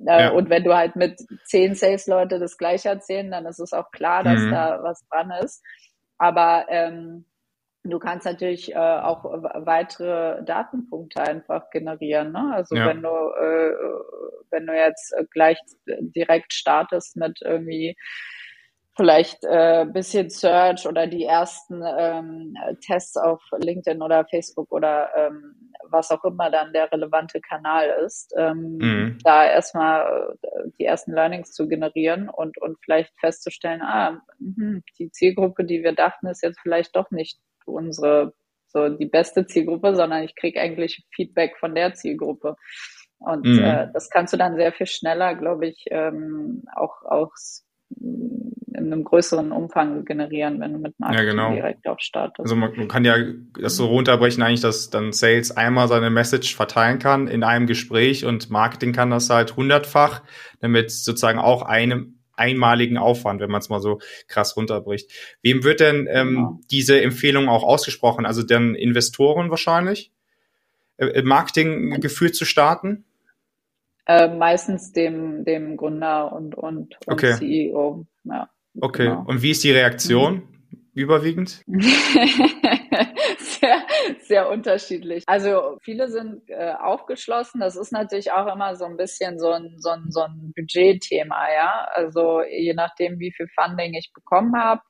[0.00, 0.30] Äh, ja.
[0.30, 4.24] Und wenn du halt mit zehn Sales-Leute das gleiche erzählen, dann ist es auch klar,
[4.24, 4.50] dass mhm.
[4.50, 5.62] da was dran ist.
[6.18, 7.26] Aber ähm,
[7.86, 12.32] Du kannst natürlich äh, auch weitere Datenpunkte einfach generieren.
[12.32, 12.52] Ne?
[12.54, 12.86] Also ja.
[12.86, 13.74] wenn du äh,
[14.50, 17.94] wenn du jetzt gleich direkt startest mit irgendwie
[18.96, 25.70] vielleicht äh, bisschen Search oder die ersten ähm, Tests auf LinkedIn oder Facebook oder ähm,
[25.90, 29.18] was auch immer dann der relevante Kanal ist, ähm, mhm.
[29.24, 35.10] da erstmal äh, die ersten Learnings zu generieren und und vielleicht festzustellen, ah, mh, die
[35.10, 38.32] Zielgruppe, die wir dachten, ist jetzt vielleicht doch nicht unsere
[38.74, 42.56] so die beste Zielgruppe, sondern ich kriege eigentlich Feedback von der Zielgruppe.
[43.18, 43.62] Und mhm.
[43.62, 47.30] äh, das kannst du dann sehr viel schneller, glaube ich, ähm, auch, auch
[48.00, 51.54] in einem größeren Umfang generieren, wenn du mit Marketing ja, genau.
[51.54, 52.40] direkt auch startest.
[52.40, 53.16] Also man, man, kann ja
[53.60, 58.24] das so runterbrechen, eigentlich, dass dann Sales einmal seine Message verteilen kann in einem Gespräch
[58.24, 60.22] und Marketing kann das halt hundertfach,
[60.60, 65.10] damit sozusagen auch einem einmaligen Aufwand, wenn man es mal so krass runterbricht.
[65.42, 66.60] Wem wird denn ähm, genau.
[66.70, 68.26] diese Empfehlung auch ausgesprochen?
[68.26, 70.12] Also dann Investoren wahrscheinlich?
[70.96, 73.04] Äh, Marketing geführt zu starten?
[74.06, 77.34] Äh, meistens dem, dem Gründer und, und, und okay.
[77.34, 78.06] CEO.
[78.24, 79.24] Ja, okay, genau.
[79.26, 80.78] und wie ist die Reaktion mhm.
[80.92, 81.64] überwiegend?
[84.22, 85.24] sehr, unterschiedlich.
[85.26, 87.60] Also viele sind äh, aufgeschlossen.
[87.60, 91.52] Das ist natürlich auch immer so ein bisschen so ein, so ein, so ein Budgetthema,
[91.54, 91.88] ja.
[91.92, 94.82] Also je nachdem, wie viel Funding ich bekommen habe.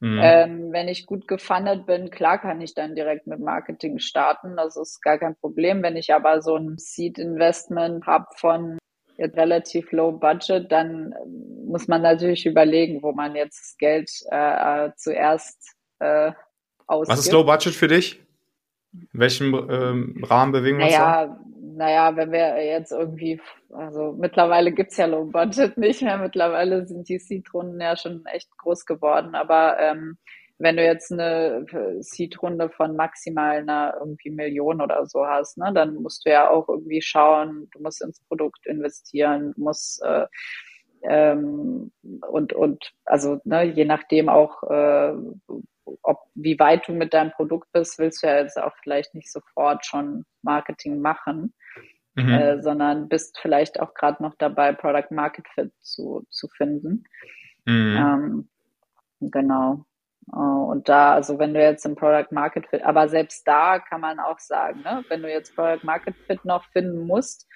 [0.00, 0.20] Mhm.
[0.22, 4.56] Ähm, wenn ich gut gefundet bin, klar kann ich dann direkt mit Marketing starten.
[4.56, 5.82] Das ist gar kein Problem.
[5.82, 8.78] Wenn ich aber so ein Seed-Investment habe von
[9.16, 11.12] jetzt relativ low budget, dann
[11.66, 16.30] muss man natürlich überlegen, wo man jetzt das Geld äh, äh zuerst äh,
[16.86, 17.18] ausgibt.
[17.18, 18.20] Was ist Low Budget für dich?
[18.92, 20.94] In welchem ähm, Rahmen bewegen wir uns?
[20.94, 21.38] Naja,
[21.78, 27.08] naja, wenn wir jetzt irgendwie, also mittlerweile gibt's ja Low Budget nicht mehr, mittlerweile sind
[27.08, 30.18] die Seed-Runden ja schon echt groß geworden, aber ähm,
[30.58, 31.64] wenn du jetzt eine
[32.00, 36.68] Seed-Runde von maximal einer irgendwie Million oder so hast, ne, dann musst du ja auch
[36.68, 40.26] irgendwie schauen, du musst ins Produkt investieren, du musst äh,
[41.02, 41.92] ähm,
[42.28, 45.12] und und also ne, je nachdem auch äh,
[46.02, 49.32] ob wie weit du mit deinem Produkt bist, willst du ja jetzt auch vielleicht nicht
[49.32, 51.54] sofort schon Marketing machen,
[52.14, 52.28] mhm.
[52.28, 57.04] äh, sondern bist vielleicht auch gerade noch dabei, Product Market Fit zu, zu finden.
[57.64, 57.96] Mhm.
[57.96, 58.48] Ähm,
[59.20, 59.84] genau.
[60.30, 64.02] Uh, und da, also wenn du jetzt im Product Market Fit, aber selbst da kann
[64.02, 67.48] man auch sagen, ne, wenn du jetzt Product Market Fit noch finden musst,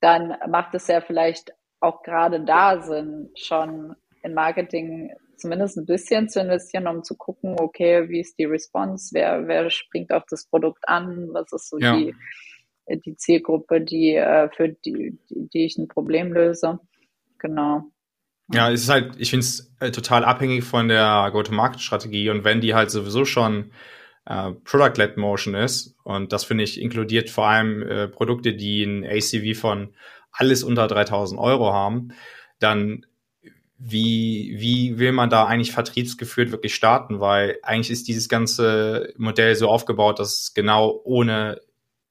[0.00, 6.28] dann macht es ja vielleicht auch gerade da Sinn, schon in Marketing zumindest ein bisschen
[6.28, 10.46] zu investieren, um zu gucken, okay, wie ist die Response, wer, wer springt auf das
[10.46, 11.96] Produkt an, was ist so ja.
[11.96, 12.14] die,
[12.88, 16.78] die Zielgruppe, die, äh, für die, die, ich ein Problem löse.
[17.38, 17.84] Genau.
[18.52, 22.60] Ja, es ist halt, ich finde es äh, total abhängig von der Go-to-Market-Strategie und wenn
[22.60, 23.72] die halt sowieso schon
[24.26, 29.04] äh, Product-led Motion ist und das finde ich inkludiert vor allem äh, Produkte, die ein
[29.04, 29.94] ACV von
[30.30, 32.08] alles unter 3000 Euro haben,
[32.58, 33.06] dann
[33.78, 37.20] wie, wie will man da eigentlich vertriebsgeführt wirklich starten?
[37.20, 41.60] Weil eigentlich ist dieses ganze Modell so aufgebaut, dass es genau ohne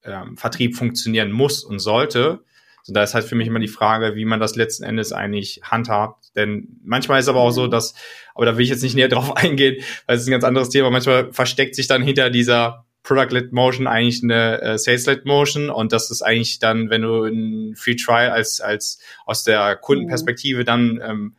[0.04, 2.44] ähm, Vertrieb funktionieren muss und sollte.
[2.82, 5.62] So, da ist halt für mich immer die Frage, wie man das letzten Endes eigentlich
[5.64, 6.36] handhabt.
[6.36, 7.70] Denn manchmal ist aber auch so, mhm.
[7.70, 7.94] dass,
[8.34, 10.68] aber da will ich jetzt nicht näher drauf eingehen, weil es ist ein ganz anderes
[10.68, 10.90] Thema.
[10.90, 16.10] Manchmal versteckt sich dann hinter dieser Product-led Motion eigentlich eine äh, Sales-led Motion und das
[16.10, 21.36] ist eigentlich dann, wenn du ein Free Trial als als aus der Kundenperspektive dann ähm,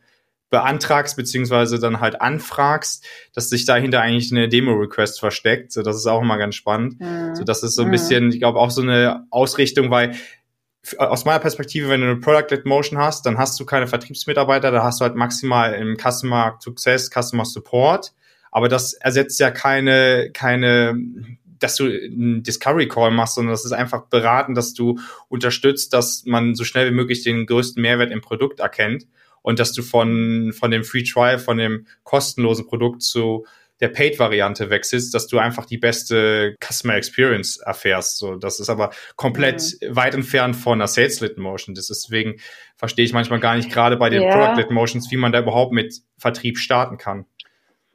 [0.56, 3.04] beantragst beziehungsweise dann halt anfragst,
[3.34, 5.70] dass sich dahinter eigentlich eine Demo-Request versteckt.
[5.70, 6.98] So, das ist auch immer ganz spannend.
[6.98, 7.36] Mhm.
[7.36, 10.14] So, das ist so ein bisschen, ich glaube, auch so eine Ausrichtung, weil
[10.96, 14.82] aus meiner Perspektive, wenn du eine Product-led Motion hast, dann hast du keine Vertriebsmitarbeiter, da
[14.82, 18.14] hast du halt maximal im Customer Success, Customer Support.
[18.50, 20.96] Aber das ersetzt ja keine, keine
[21.58, 24.98] dass du einen Discovery Call machst, sondern das ist einfach beraten, dass du
[25.28, 29.06] unterstützt, dass man so schnell wie möglich den größten Mehrwert im Produkt erkennt
[29.46, 33.46] und dass du von, von dem Free Trial, von dem kostenlosen Produkt zu
[33.78, 38.18] der Paid-Variante wechselst, dass du einfach die beste Customer Experience erfährst.
[38.18, 39.94] So, das ist aber komplett mhm.
[39.94, 41.76] weit entfernt von einer Sales-Lit Motion.
[41.76, 42.40] Deswegen
[42.76, 44.36] verstehe ich manchmal gar nicht, gerade bei den ja.
[44.36, 47.26] Product-Lit Motions, wie man da überhaupt mit Vertrieb starten kann.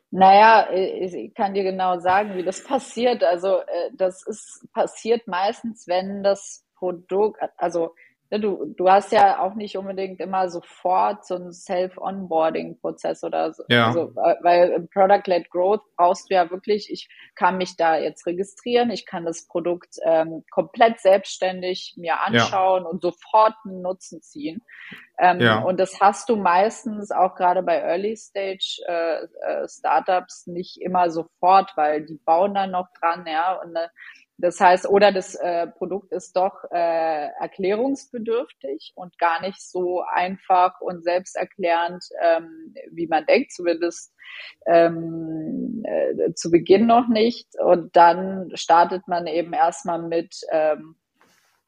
[0.10, 3.26] Naja, ich kann dir genau sagen, wie das passiert.
[3.26, 7.93] Also äh, das ist passiert meistens, wenn das Produkt, also
[8.40, 13.64] du, du hast ja auch nicht unbedingt immer sofort so einen Self-Onboarding-Prozess oder so.
[13.68, 13.88] Ja.
[13.88, 18.90] Also, weil im Product-led Growth brauchst du ja wirklich, ich kann mich da jetzt registrieren,
[18.90, 22.90] ich kann das Produkt ähm, komplett selbstständig mir anschauen ja.
[22.90, 24.62] und sofort einen Nutzen ziehen.
[25.20, 25.60] Ähm, ja.
[25.60, 31.72] Und das hast du meistens auch gerade bei Early-Stage äh, äh, Startups nicht immer sofort,
[31.76, 33.88] weil die bauen dann noch dran, ja, und äh,
[34.38, 40.82] das heißt, oder das äh, Produkt ist doch äh, erklärungsbedürftig und gar nicht so einfach
[40.82, 44.14] und selbsterklärend, ähm, wie man denkt, zumindest
[44.66, 47.48] ähm, äh, zu Beginn noch nicht.
[47.60, 50.96] Und dann startet man eben erstmal mit ähm,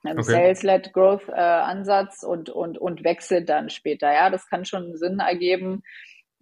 [0.03, 0.31] einem okay.
[0.31, 4.11] Sales-led Growth äh, und, und, und wechselt dann später.
[4.11, 5.83] Ja, das kann schon Sinn ergeben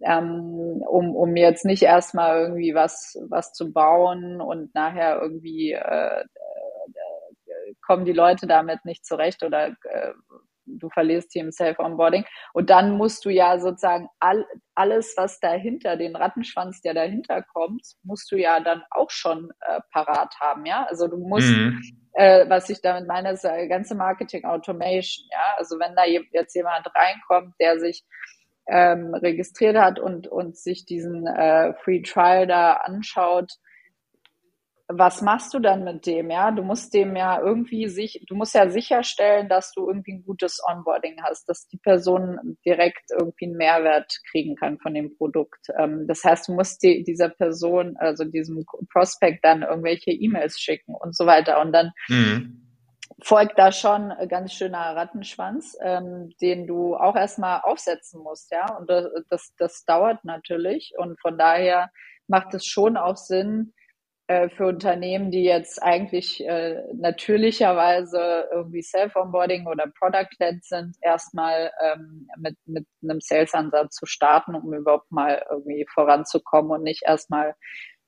[0.04, 6.20] ähm, um, um jetzt nicht erstmal irgendwie was, was zu bauen und nachher irgendwie äh,
[6.20, 10.12] äh, kommen die Leute damit nicht zurecht oder äh,
[10.66, 12.24] du verlierst hier im Self-Onboarding.
[12.52, 17.82] Und dann musst du ja sozusagen all, alles, was dahinter, den Rattenschwanz, der dahinter kommt,
[18.02, 20.86] musst du ja dann auch schon äh, parat haben, ja.
[20.88, 21.80] Also du musst, mhm.
[22.12, 25.54] äh, was ich damit meine, ist äh, ganze Marketing Automation, ja.
[25.56, 28.04] Also wenn da jetzt jemand reinkommt, der sich
[28.68, 33.52] ähm, registriert hat und, und sich diesen äh, Free Trial da anschaut,
[34.88, 36.30] was machst du dann mit dem?
[36.30, 40.24] Ja, du musst dem ja irgendwie sich, du musst ja sicherstellen, dass du irgendwie ein
[40.24, 45.68] gutes Onboarding hast, dass die Person direkt irgendwie einen Mehrwert kriegen kann von dem Produkt.
[45.78, 50.94] Ähm, das heißt, du musst die, dieser Person, also diesem Prospect dann irgendwelche E-Mails schicken
[50.94, 51.60] und so weiter.
[51.60, 52.62] Und dann mhm
[53.22, 58.76] folgt da schon ein ganz schöner Rattenschwanz, ähm, den du auch erstmal aufsetzen musst, ja.
[58.76, 60.92] Und das, das, das dauert natürlich.
[60.98, 61.90] Und von daher
[62.26, 63.72] macht es schon auch Sinn
[64.26, 72.28] äh, für Unternehmen, die jetzt eigentlich äh, natürlicherweise irgendwie Self-Onboarding oder Product-led sind, erstmal ähm,
[72.38, 77.54] mit, mit einem Sales-Ansatz zu starten, um überhaupt mal irgendwie voranzukommen und nicht erstmal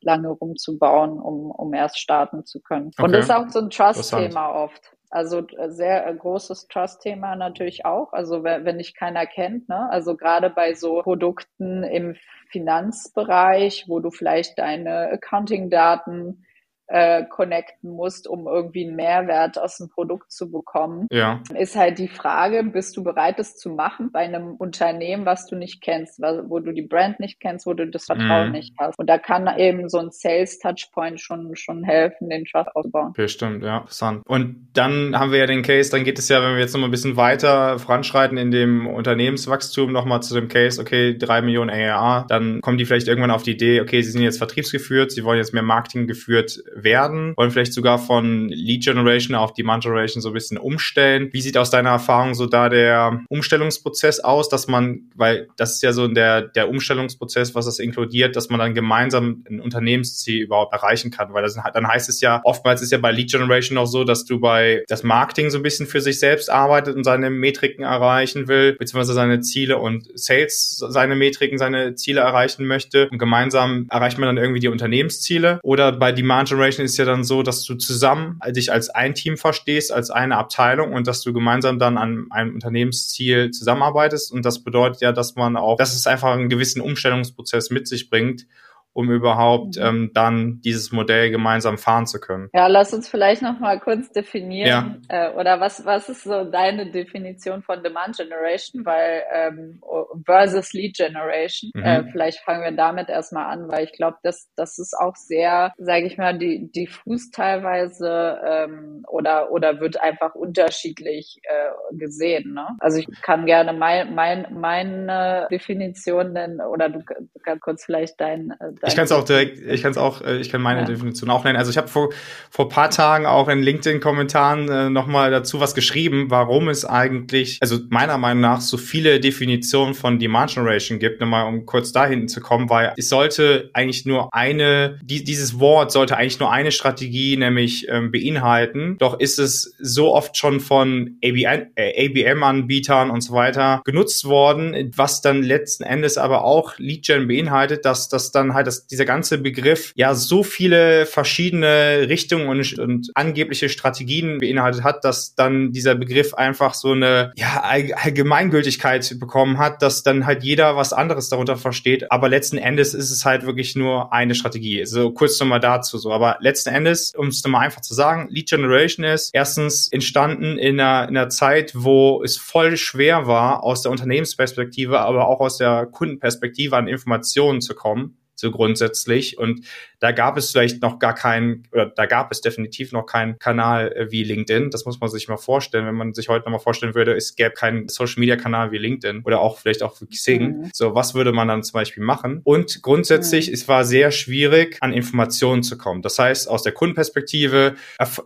[0.01, 2.89] lange rumzubauen, um, um erst starten zu können.
[2.89, 3.03] Okay.
[3.03, 4.97] Und das ist auch so ein Trust-Thema oft.
[5.15, 8.13] Also äh, sehr äh, großes Trust-Thema natürlich auch.
[8.13, 9.89] Also wenn, wenn dich keiner kennt, ne?
[9.91, 12.17] Also gerade bei so Produkten im
[12.49, 16.45] Finanzbereich, wo du vielleicht deine Accounting-Daten
[16.87, 21.41] äh, connecten musst, um irgendwie einen Mehrwert aus dem Produkt zu bekommen, ja.
[21.57, 25.57] ist halt die Frage, bist du bereit, das zu machen bei einem Unternehmen, was du
[25.57, 28.53] nicht kennst, wo du die Brand nicht kennst, wo du das Vertrauen mhm.
[28.53, 28.99] nicht hast.
[28.99, 33.11] Und da kann eben so ein Sales-Touchpoint schon, schon helfen, den Trust auszubauen.
[33.11, 34.23] Okay, stimmt, ja, interessant.
[34.27, 36.89] Und dann haben wir ja den Case, dann geht es ja, wenn wir jetzt nochmal
[36.89, 42.27] ein bisschen weiter voranschreiten in dem Unternehmenswachstum, nochmal zu dem Case, okay, drei Millionen ARA,
[42.29, 45.39] dann kommen die vielleicht irgendwann auf die Idee, okay, sie sind jetzt vertriebsgeführt, sie wollen
[45.39, 50.31] jetzt mehr Marketing geführt werden, wollen vielleicht sogar von Lead Generation auf Demand Generation so
[50.31, 51.29] ein bisschen umstellen.
[51.33, 55.83] Wie sieht aus deiner Erfahrung so da der Umstellungsprozess aus, dass man, weil das ist
[55.83, 60.73] ja so der, der Umstellungsprozess, was das inkludiert, dass man dann gemeinsam ein Unternehmensziel überhaupt
[60.73, 63.87] erreichen kann, weil das, dann heißt es ja, oftmals ist ja bei Lead Generation auch
[63.87, 67.31] so, dass du bei das Marketing so ein bisschen für sich selbst arbeitet und seine
[67.31, 73.09] Metriken erreichen will, beziehungsweise seine Ziele und Sales seine Metriken, seine Ziele erreichen möchte.
[73.11, 75.61] Und gemeinsam erreicht man dann irgendwie die Unternehmensziele.
[75.63, 79.37] Oder bei Demand Generation ist ja dann so, dass du zusammen dich als ein Team
[79.37, 84.33] verstehst, als eine Abteilung und dass du gemeinsam dann an einem Unternehmensziel zusammenarbeitest.
[84.33, 88.11] Und das bedeutet ja, dass man auch, dass es einfach einen gewissen Umstellungsprozess mit sich
[88.11, 88.47] bringt
[88.95, 89.83] um überhaupt mhm.
[89.83, 92.49] ähm, dann dieses Modell gemeinsam fahren zu können.
[92.55, 95.29] Ja, lass uns vielleicht noch mal kurz definieren ja.
[95.29, 99.81] äh, oder was was ist so deine Definition von Demand Generation, weil ähm,
[100.25, 101.71] versus Lead Generation.
[101.75, 101.83] Mhm.
[101.83, 105.73] Äh, vielleicht fangen wir damit erstmal an, weil ich glaube, das das ist auch sehr,
[105.77, 112.55] sage ich mal, die diffus teilweise ähm, oder oder wird einfach unterschiedlich äh, gesehen.
[112.55, 112.67] Ne?
[112.79, 118.21] Also ich kann gerne mein, mein, meine Definition nennen oder du, du kannst kurz vielleicht
[118.21, 120.81] dein äh, ich kann es auch direkt, ich kann es auch, äh, ich kann meine
[120.81, 120.87] ja.
[120.87, 121.57] Definition auch nennen.
[121.57, 122.11] Also ich habe vor
[122.55, 127.79] vor paar Tagen auch in LinkedIn-Kommentaren äh, nochmal dazu was geschrieben, warum es eigentlich, also
[127.89, 132.29] meiner Meinung nach so viele Definitionen von Demand Generation gibt, nochmal um kurz da hinten
[132.29, 136.71] zu kommen, weil es sollte eigentlich nur eine, die, dieses Wort sollte eigentlich nur eine
[136.71, 138.99] Strategie, nämlich ähm, beinhalten.
[138.99, 144.93] Doch ist es so oft schon von ABM, äh, ABM-Anbietern und so weiter genutzt worden,
[144.95, 149.05] was dann letzten Endes aber auch Lead Gen beinhaltet, dass das dann halt dass dieser
[149.05, 155.73] ganze Begriff ja so viele verschiedene Richtungen und, und angebliche Strategien beinhaltet hat, dass dann
[155.73, 161.29] dieser Begriff einfach so eine ja, Allgemeingültigkeit bekommen hat, dass dann halt jeder was anderes
[161.29, 162.11] darunter versteht.
[162.11, 164.85] Aber letzten Endes ist es halt wirklich nur eine Strategie.
[164.87, 166.13] So kurz nochmal dazu so.
[166.13, 170.81] Aber letzten Endes, um es nochmal einfach zu sagen, Lead Generation ist erstens entstanden in
[170.81, 175.59] einer, in einer Zeit, wo es voll schwer war, aus der Unternehmensperspektive, aber auch aus
[175.59, 179.39] der Kundenperspektive an Informationen zu kommen so grundsätzlich.
[179.39, 179.65] Und
[180.05, 183.91] da gab es vielleicht noch gar keinen, oder da gab es definitiv noch keinen Kanal
[183.93, 184.71] äh, wie LinkedIn.
[184.71, 185.87] Das muss man sich mal vorstellen.
[185.87, 188.79] Wenn man sich heute noch mal vorstellen würde, es gäbe keinen Social Media Kanal wie
[188.79, 190.43] LinkedIn oder auch vielleicht auch für Xing.
[190.43, 190.71] Mhm.
[190.75, 192.43] So, was würde man dann zum Beispiel machen?
[192.45, 193.55] Und grundsätzlich, mhm.
[193.55, 196.03] es war sehr schwierig, an Informationen zu kommen.
[196.03, 197.77] Das heißt, aus der Kundenperspektive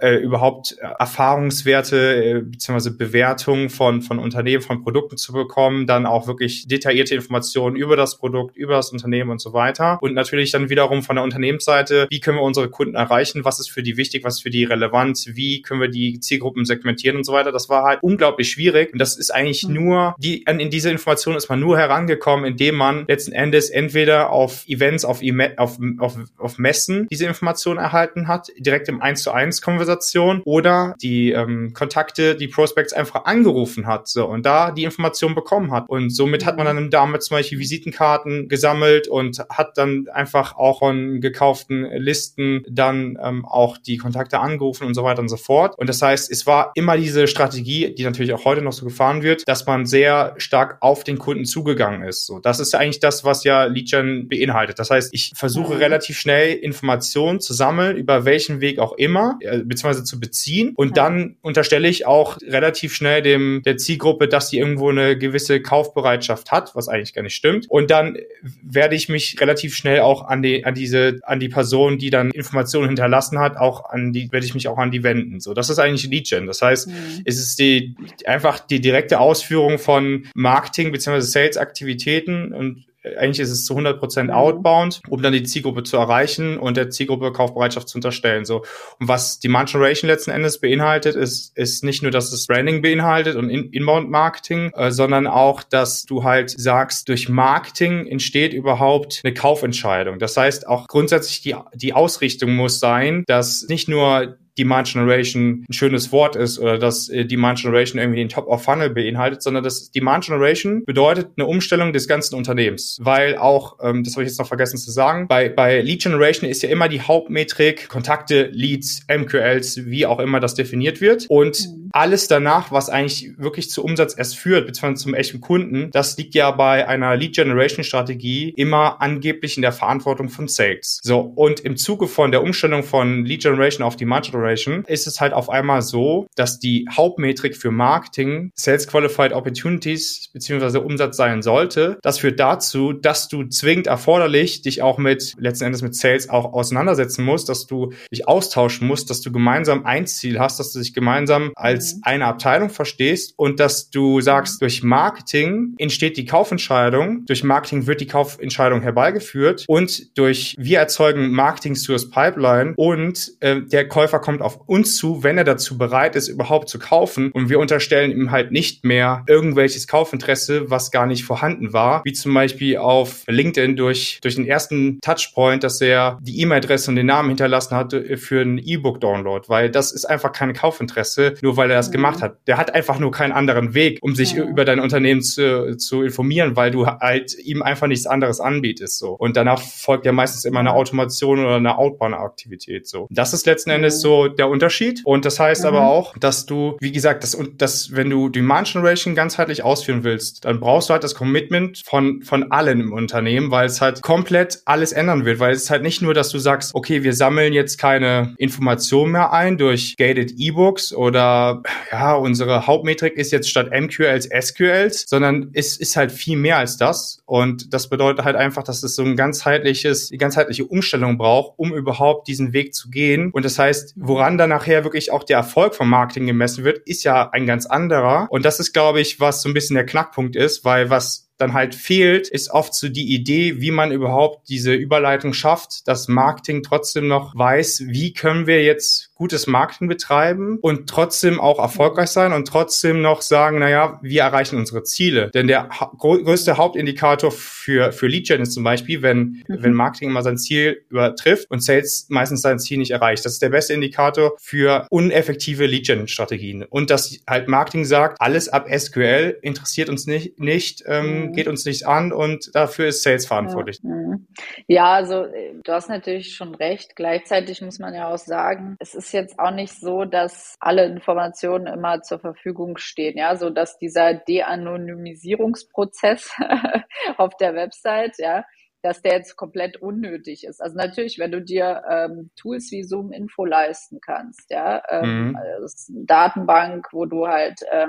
[0.01, 2.91] äh, überhaupt Erfahrungswerte äh, bzw.
[2.91, 8.19] Bewertungen von, von Unternehmen, von Produkten zu bekommen, dann auch wirklich detaillierte Informationen über das
[8.19, 9.98] Produkt, über das Unternehmen und so weiter.
[10.01, 13.61] Und natürlich dann wiederum von der Unternehmens Unternehmensseite, wie können wir unsere Kunden erreichen, was
[13.61, 17.17] ist für die wichtig, was ist für die relevant, wie können wir die Zielgruppen segmentieren
[17.17, 17.53] und so weiter.
[17.53, 19.75] Das war halt unglaublich schwierig und das ist eigentlich mhm.
[19.75, 24.65] nur, die, in diese Information ist man nur herangekommen, indem man letzten Endes entweder auf
[24.69, 25.21] Events, auf,
[25.57, 30.95] auf, auf, auf Messen diese Information erhalten hat, direkt im 1 zu 1 Konversation oder
[31.01, 35.89] die ähm, Kontakte, die Prospects einfach angerufen hat so und da die Information bekommen hat.
[35.89, 40.79] Und somit hat man dann damit zum Beispiel Visitenkarten gesammelt und hat dann einfach auch
[40.79, 45.37] von gekauft gekauften Listen dann ähm, auch die Kontakte angerufen und so weiter und so
[45.37, 45.79] fort.
[45.79, 49.23] Und das heißt, es war immer diese Strategie, die natürlich auch heute noch so gefahren
[49.23, 52.27] wird, dass man sehr stark auf den Kunden zugegangen ist.
[52.27, 54.79] So, das ist eigentlich das, was ja Leadgen beinhaltet.
[54.79, 55.81] Das heißt, ich versuche mhm.
[55.81, 60.73] relativ schnell Informationen zu sammeln, über welchen Weg auch immer, äh, beziehungsweise zu beziehen.
[60.77, 61.05] Und ja.
[61.05, 66.51] dann unterstelle ich auch relativ schnell dem der Zielgruppe, dass die irgendwo eine gewisse Kaufbereitschaft
[66.51, 67.67] hat, was eigentlich gar nicht stimmt.
[67.69, 68.17] Und dann
[68.63, 72.31] werde ich mich relativ schnell auch an die an diese an die Person, die dann
[72.31, 75.41] Informationen hinterlassen hat, auch an die, werde ich mich auch an die wenden.
[75.41, 76.47] So, das ist eigentlich Lead-Gen.
[76.47, 77.23] Das heißt, mhm.
[77.25, 81.21] es ist die, einfach die direkte Ausführung von Marketing bzw.
[81.21, 84.37] Sales-Aktivitäten und eigentlich ist es zu 100 Prozent mhm.
[84.37, 88.45] outbound, um dann die Zielgruppe zu erreichen und der Zielgruppe Kaufbereitschaft zu unterstellen.
[88.45, 88.65] So.
[88.99, 93.37] Und was Demand Generation letzten Endes beinhaltet, ist, ist nicht nur, dass es Branding beinhaltet
[93.37, 99.35] und Inbound Marketing, äh, sondern auch, dass du halt sagst, durch Marketing entsteht überhaupt eine
[99.35, 100.19] Kaufentscheidung.
[100.19, 105.73] Das heißt, auch grundsätzlich die, die Ausrichtung muss sein, dass nicht nur Demand Generation ein
[105.73, 109.65] schönes Wort ist oder dass äh, Demand Generation irgendwie den Top of Funnel beinhaltet, sondern
[109.65, 112.99] dass Demand Generation bedeutet eine Umstellung des ganzen Unternehmens.
[113.01, 116.51] Weil auch, ähm, das habe ich jetzt noch vergessen zu sagen, bei, bei Lead Generation
[116.51, 121.27] ist ja immer die Hauptmetrik Kontakte, Leads, MQLs, wie auch immer das definiert wird.
[121.29, 125.91] Und mhm Alles danach, was eigentlich wirklich zu Umsatz erst führt, beziehungsweise zum echten Kunden,
[125.91, 131.01] das liegt ja bei einer Lead Generation Strategie immer angeblich in der Verantwortung von Sales.
[131.03, 131.21] So.
[131.21, 135.33] Und im Zuge von der Umstellung von Lead Generation auf Demand Generation ist es halt
[135.33, 141.99] auf einmal so, dass die Hauptmetrik für Marketing Sales Qualified Opportunities beziehungsweise Umsatz sein sollte.
[142.03, 146.53] Das führt dazu, dass du zwingend erforderlich dich auch mit, letzten Endes mit Sales auch
[146.53, 150.79] auseinandersetzen musst, dass du dich austauschen musst, dass du gemeinsam ein Ziel hast, dass du
[150.79, 152.01] dich gemeinsam als mhm.
[152.03, 158.01] eine Abteilung verstehst und dass du sagst, durch Marketing entsteht die Kaufentscheidung, durch Marketing wird
[158.01, 164.43] die Kaufentscheidung herbeigeführt und durch wir erzeugen Marketing Source Pipeline und äh, der Käufer kommt
[164.43, 168.31] auf uns zu, wenn er dazu bereit ist, überhaupt zu kaufen und wir unterstellen ihm
[168.31, 173.77] halt nicht mehr irgendwelches Kaufinteresse, was gar nicht vorhanden war, wie zum Beispiel auf LinkedIn
[173.77, 178.17] durch, durch den ersten Touchpoint, dass er die E-Mail-Adresse und den Namen hinterlassen hat äh,
[178.17, 182.39] für einen E-Book-Download, weil das ist einfach kein Kaufinteresse, nur weil er das gemacht hat.
[182.47, 184.45] Der hat einfach nur keinen anderen Weg, um sich ja.
[184.45, 188.99] über dein Unternehmen zu, zu informieren, weil du halt ihm einfach nichts anderes anbietest.
[188.99, 189.13] So.
[189.13, 192.87] Und danach folgt ja meistens immer eine Automation oder eine Outbound-Aktivität.
[192.87, 193.07] So.
[193.11, 195.03] Das ist letzten Endes so der Unterschied.
[195.05, 195.69] Und das heißt mhm.
[195.69, 200.05] aber auch, dass du, wie gesagt, das, und das, wenn du Demand Generation ganzheitlich ausführen
[200.05, 204.03] willst, dann brauchst du halt das Commitment von, von allen im Unternehmen, weil es halt
[204.03, 207.15] komplett alles ändern wird, weil es ist halt nicht nur, dass du sagst, okay, wir
[207.15, 211.58] sammeln jetzt keine Informationen mehr ein durch gated E-Books oder
[211.91, 216.77] ja, unsere Hauptmetrik ist jetzt statt MQLs SQLs, sondern es ist halt viel mehr als
[216.77, 217.23] das.
[217.27, 221.75] Und das bedeutet halt einfach, dass es so ein ganzheitliches, die ganzheitliche Umstellung braucht, um
[221.75, 223.31] überhaupt diesen Weg zu gehen.
[223.33, 227.05] Und das heißt, woran dann nachher wirklich auch der Erfolg vom Marketing gemessen wird, ist
[227.05, 228.27] ja ein ganz anderer.
[228.31, 231.55] Und das ist, glaube ich, was so ein bisschen der Knackpunkt ist, weil was dann
[231.55, 236.63] halt fehlt, ist oft so die Idee, wie man überhaupt diese Überleitung schafft, dass Marketing
[236.63, 242.33] trotzdem noch weiß, wie können wir jetzt gutes Marketing betreiben und trotzdem auch erfolgreich sein
[242.33, 245.31] und trotzdem noch sagen, naja, wir erreichen unsere Ziele.
[245.35, 249.63] Denn der größte Hauptindikator für, für Lead Gen ist zum Beispiel, wenn, mhm.
[249.63, 253.25] wenn Marketing immer sein Ziel übertrifft und Sales meistens sein Ziel nicht erreicht.
[253.25, 256.63] Das ist der beste Indikator für uneffektive Lead Gen Strategien.
[256.63, 261.33] Und dass halt Marketing sagt, alles ab SQL interessiert uns nicht, nicht ähm, mhm.
[261.33, 263.81] geht uns nicht an und dafür ist Sales verantwortlich.
[263.83, 264.27] Ja, mhm.
[264.69, 266.95] ja, also äh, du hast natürlich schon recht.
[266.95, 271.67] Gleichzeitig muss man ja auch sagen, es ist jetzt auch nicht so, dass alle Informationen
[271.67, 276.33] immer zur Verfügung stehen, ja, so dass dieser De-Anonymisierungsprozess
[277.17, 278.45] auf der Website, ja,
[278.83, 280.61] dass der jetzt komplett unnötig ist.
[280.61, 285.37] Also natürlich, wenn du dir ähm, Tools wie Zoom Info leisten kannst, ja, ähm, mhm.
[285.37, 287.89] also Datenbank, wo du halt äh,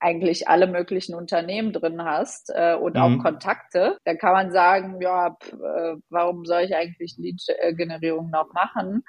[0.00, 3.00] eigentlich alle möglichen Unternehmen drin hast äh, und mhm.
[3.00, 8.52] auch Kontakte, dann kann man sagen, ja, pff, äh, warum soll ich eigentlich Lead-Generierung noch
[8.52, 9.04] machen?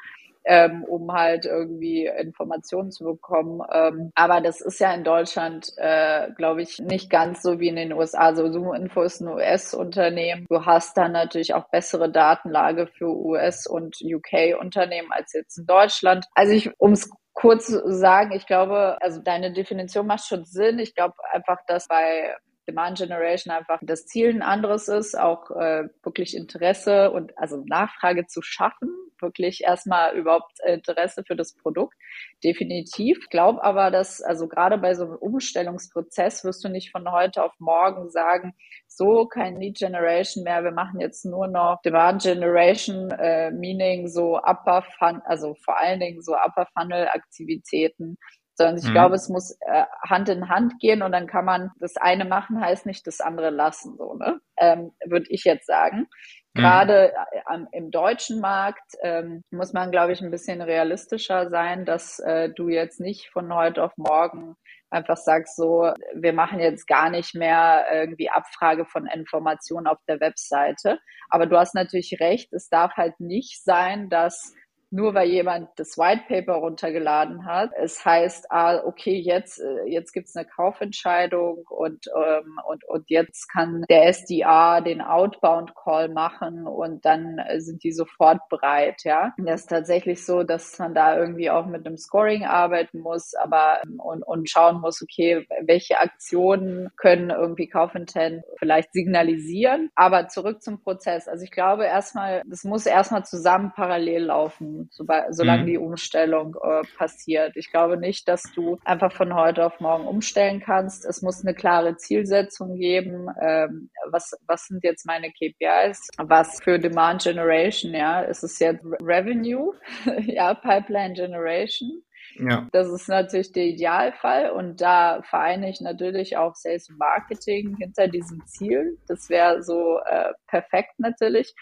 [0.49, 3.61] Ähm, um halt irgendwie Informationen zu bekommen.
[3.71, 7.75] Ähm, aber das ist ja in Deutschland, äh, glaube ich, nicht ganz so wie in
[7.75, 8.21] den USA.
[8.21, 10.47] Also Zoom Info ist ein US-Unternehmen.
[10.49, 16.25] Du hast dann natürlich auch bessere Datenlage für US- und UK-Unternehmen als jetzt in Deutschland.
[16.33, 20.79] Also ich, um es kurz sagen, ich glaube, also deine Definition macht schon Sinn.
[20.79, 22.35] Ich glaube einfach, dass bei
[22.69, 28.27] Demand Generation einfach das Ziel ein anderes ist, auch äh, wirklich Interesse und also Nachfrage
[28.27, 28.89] zu schaffen
[29.21, 31.95] wirklich erstmal überhaupt Interesse für das Produkt.
[32.43, 33.19] Definitiv.
[33.21, 37.43] Ich glaube aber, dass, also gerade bei so einem Umstellungsprozess wirst du nicht von heute
[37.43, 38.53] auf morgen sagen,
[38.87, 44.37] so kein Lead Generation mehr, wir machen jetzt nur noch Demand Generation, äh, meaning so
[44.37, 48.17] Upper Fun, also vor allen Dingen so Upper Funnel Aktivitäten
[48.59, 48.91] sondern ich mhm.
[48.91, 52.59] glaube, es muss äh, Hand in Hand gehen und dann kann man das eine machen,
[52.59, 54.41] heißt nicht das andere lassen, so, ne?
[54.57, 56.07] Ähm, Würde ich jetzt sagen.
[56.53, 56.59] Mhm.
[56.59, 62.19] Gerade äh, im deutschen Markt ähm, muss man, glaube ich, ein bisschen realistischer sein, dass
[62.19, 64.55] äh, du jetzt nicht von heute auf morgen
[64.89, 70.19] einfach sagst, so, wir machen jetzt gar nicht mehr irgendwie Abfrage von Informationen auf der
[70.19, 70.99] Webseite.
[71.29, 74.53] Aber du hast natürlich recht, es darf halt nicht sein, dass
[74.91, 77.71] nur weil jemand das White Paper runtergeladen hat.
[77.77, 83.47] Es heißt, ah, okay, jetzt, äh, jetzt gibt's eine Kaufentscheidung und, ähm, und, und jetzt
[83.51, 89.33] kann der SDA den Outbound Call machen und dann äh, sind die sofort bereit, ja.
[89.37, 93.81] Das ist tatsächlich so, dass man da irgendwie auch mit einem Scoring arbeiten muss, aber
[93.83, 99.91] ähm, und, und schauen muss, okay, welche Aktionen können irgendwie Kaufintent vielleicht signalisieren.
[99.95, 101.27] Aber zurück zum Prozess.
[101.27, 105.67] Also ich glaube erstmal, das muss erstmal zusammen parallel laufen sobald, solange mhm.
[105.67, 107.55] die Umstellung äh, passiert.
[107.55, 111.05] Ich glaube nicht, dass du einfach von heute auf morgen umstellen kannst.
[111.05, 113.27] Es muss eine klare Zielsetzung geben.
[113.41, 116.09] Ähm, was, was sind jetzt meine KPIs?
[116.17, 118.21] Was für Demand Generation, ja?
[118.21, 119.73] Ist es jetzt Revenue?
[120.25, 122.03] ja, Pipeline Generation?
[122.37, 122.67] Ja.
[122.71, 128.07] Das ist natürlich der Idealfall und da vereine ich natürlich auch Sales und Marketing hinter
[128.07, 128.97] diesem Ziel.
[129.07, 131.53] Das wäre so äh, perfekt natürlich.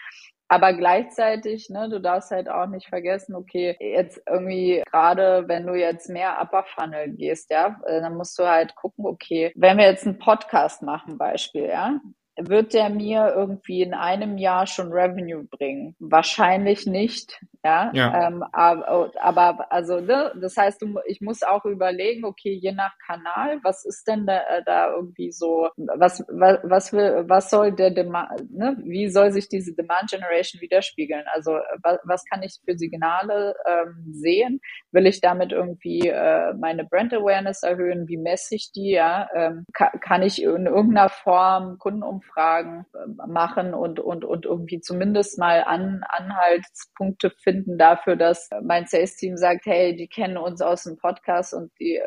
[0.48, 5.74] Aber gleichzeitig, ne, du darfst halt auch nicht vergessen, okay, jetzt irgendwie gerade, wenn du
[5.74, 9.84] jetzt mehr Upper Funnel gehst, ja, äh, dann musst du halt gucken, okay, wenn wir
[9.84, 12.00] jetzt einen Podcast machen, Beispiel, ja,
[12.40, 15.96] wird der mir irgendwie in einem Jahr schon Revenue bringen?
[15.98, 17.40] Wahrscheinlich nicht.
[17.68, 18.28] Ja, ja.
[18.28, 23.60] Ähm, aber, aber, also ne, das heißt, ich muss auch überlegen, okay, je nach Kanal,
[23.62, 27.90] was ist denn da, äh, da irgendwie so, was, was, was will, was soll der
[27.90, 31.24] Demand, ne, wie soll sich diese Demand Generation widerspiegeln?
[31.34, 34.60] Also was, was kann ich für Signale ähm, sehen?
[34.90, 38.08] Will ich damit irgendwie äh, meine Brand Awareness erhöhen?
[38.08, 38.92] Wie messe ich die?
[38.92, 44.80] Ja, ähm, kann, kann ich in irgendeiner Form Kundenumfragen äh, machen und und und irgendwie
[44.80, 47.57] zumindest mal an Anhaltspunkte finden?
[47.58, 51.96] Finden dafür, dass mein Sales-Team sagt, hey, die kennen uns aus dem Podcast und die
[51.96, 52.02] äh,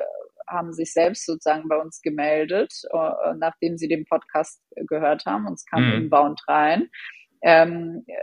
[0.47, 5.47] haben sich selbst sozusagen bei uns gemeldet, äh, nachdem sie den Podcast gehört haben.
[5.47, 5.93] Uns kam mhm.
[6.03, 6.89] inbound rein.
[7.43, 8.13] Ähm, äh,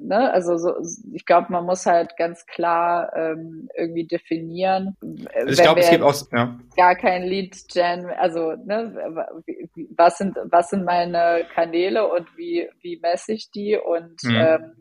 [0.00, 0.74] ne, also so,
[1.14, 4.94] ich glaube, man muss halt ganz klar ähm, irgendwie definieren.
[5.34, 6.58] Also ich glaube, es gibt auch ja.
[6.76, 9.26] gar kein Lead-Gen, also ne,
[9.96, 14.34] was sind was sind meine Kanäle und wie wie messe ich die und mhm.
[14.34, 14.72] ähm,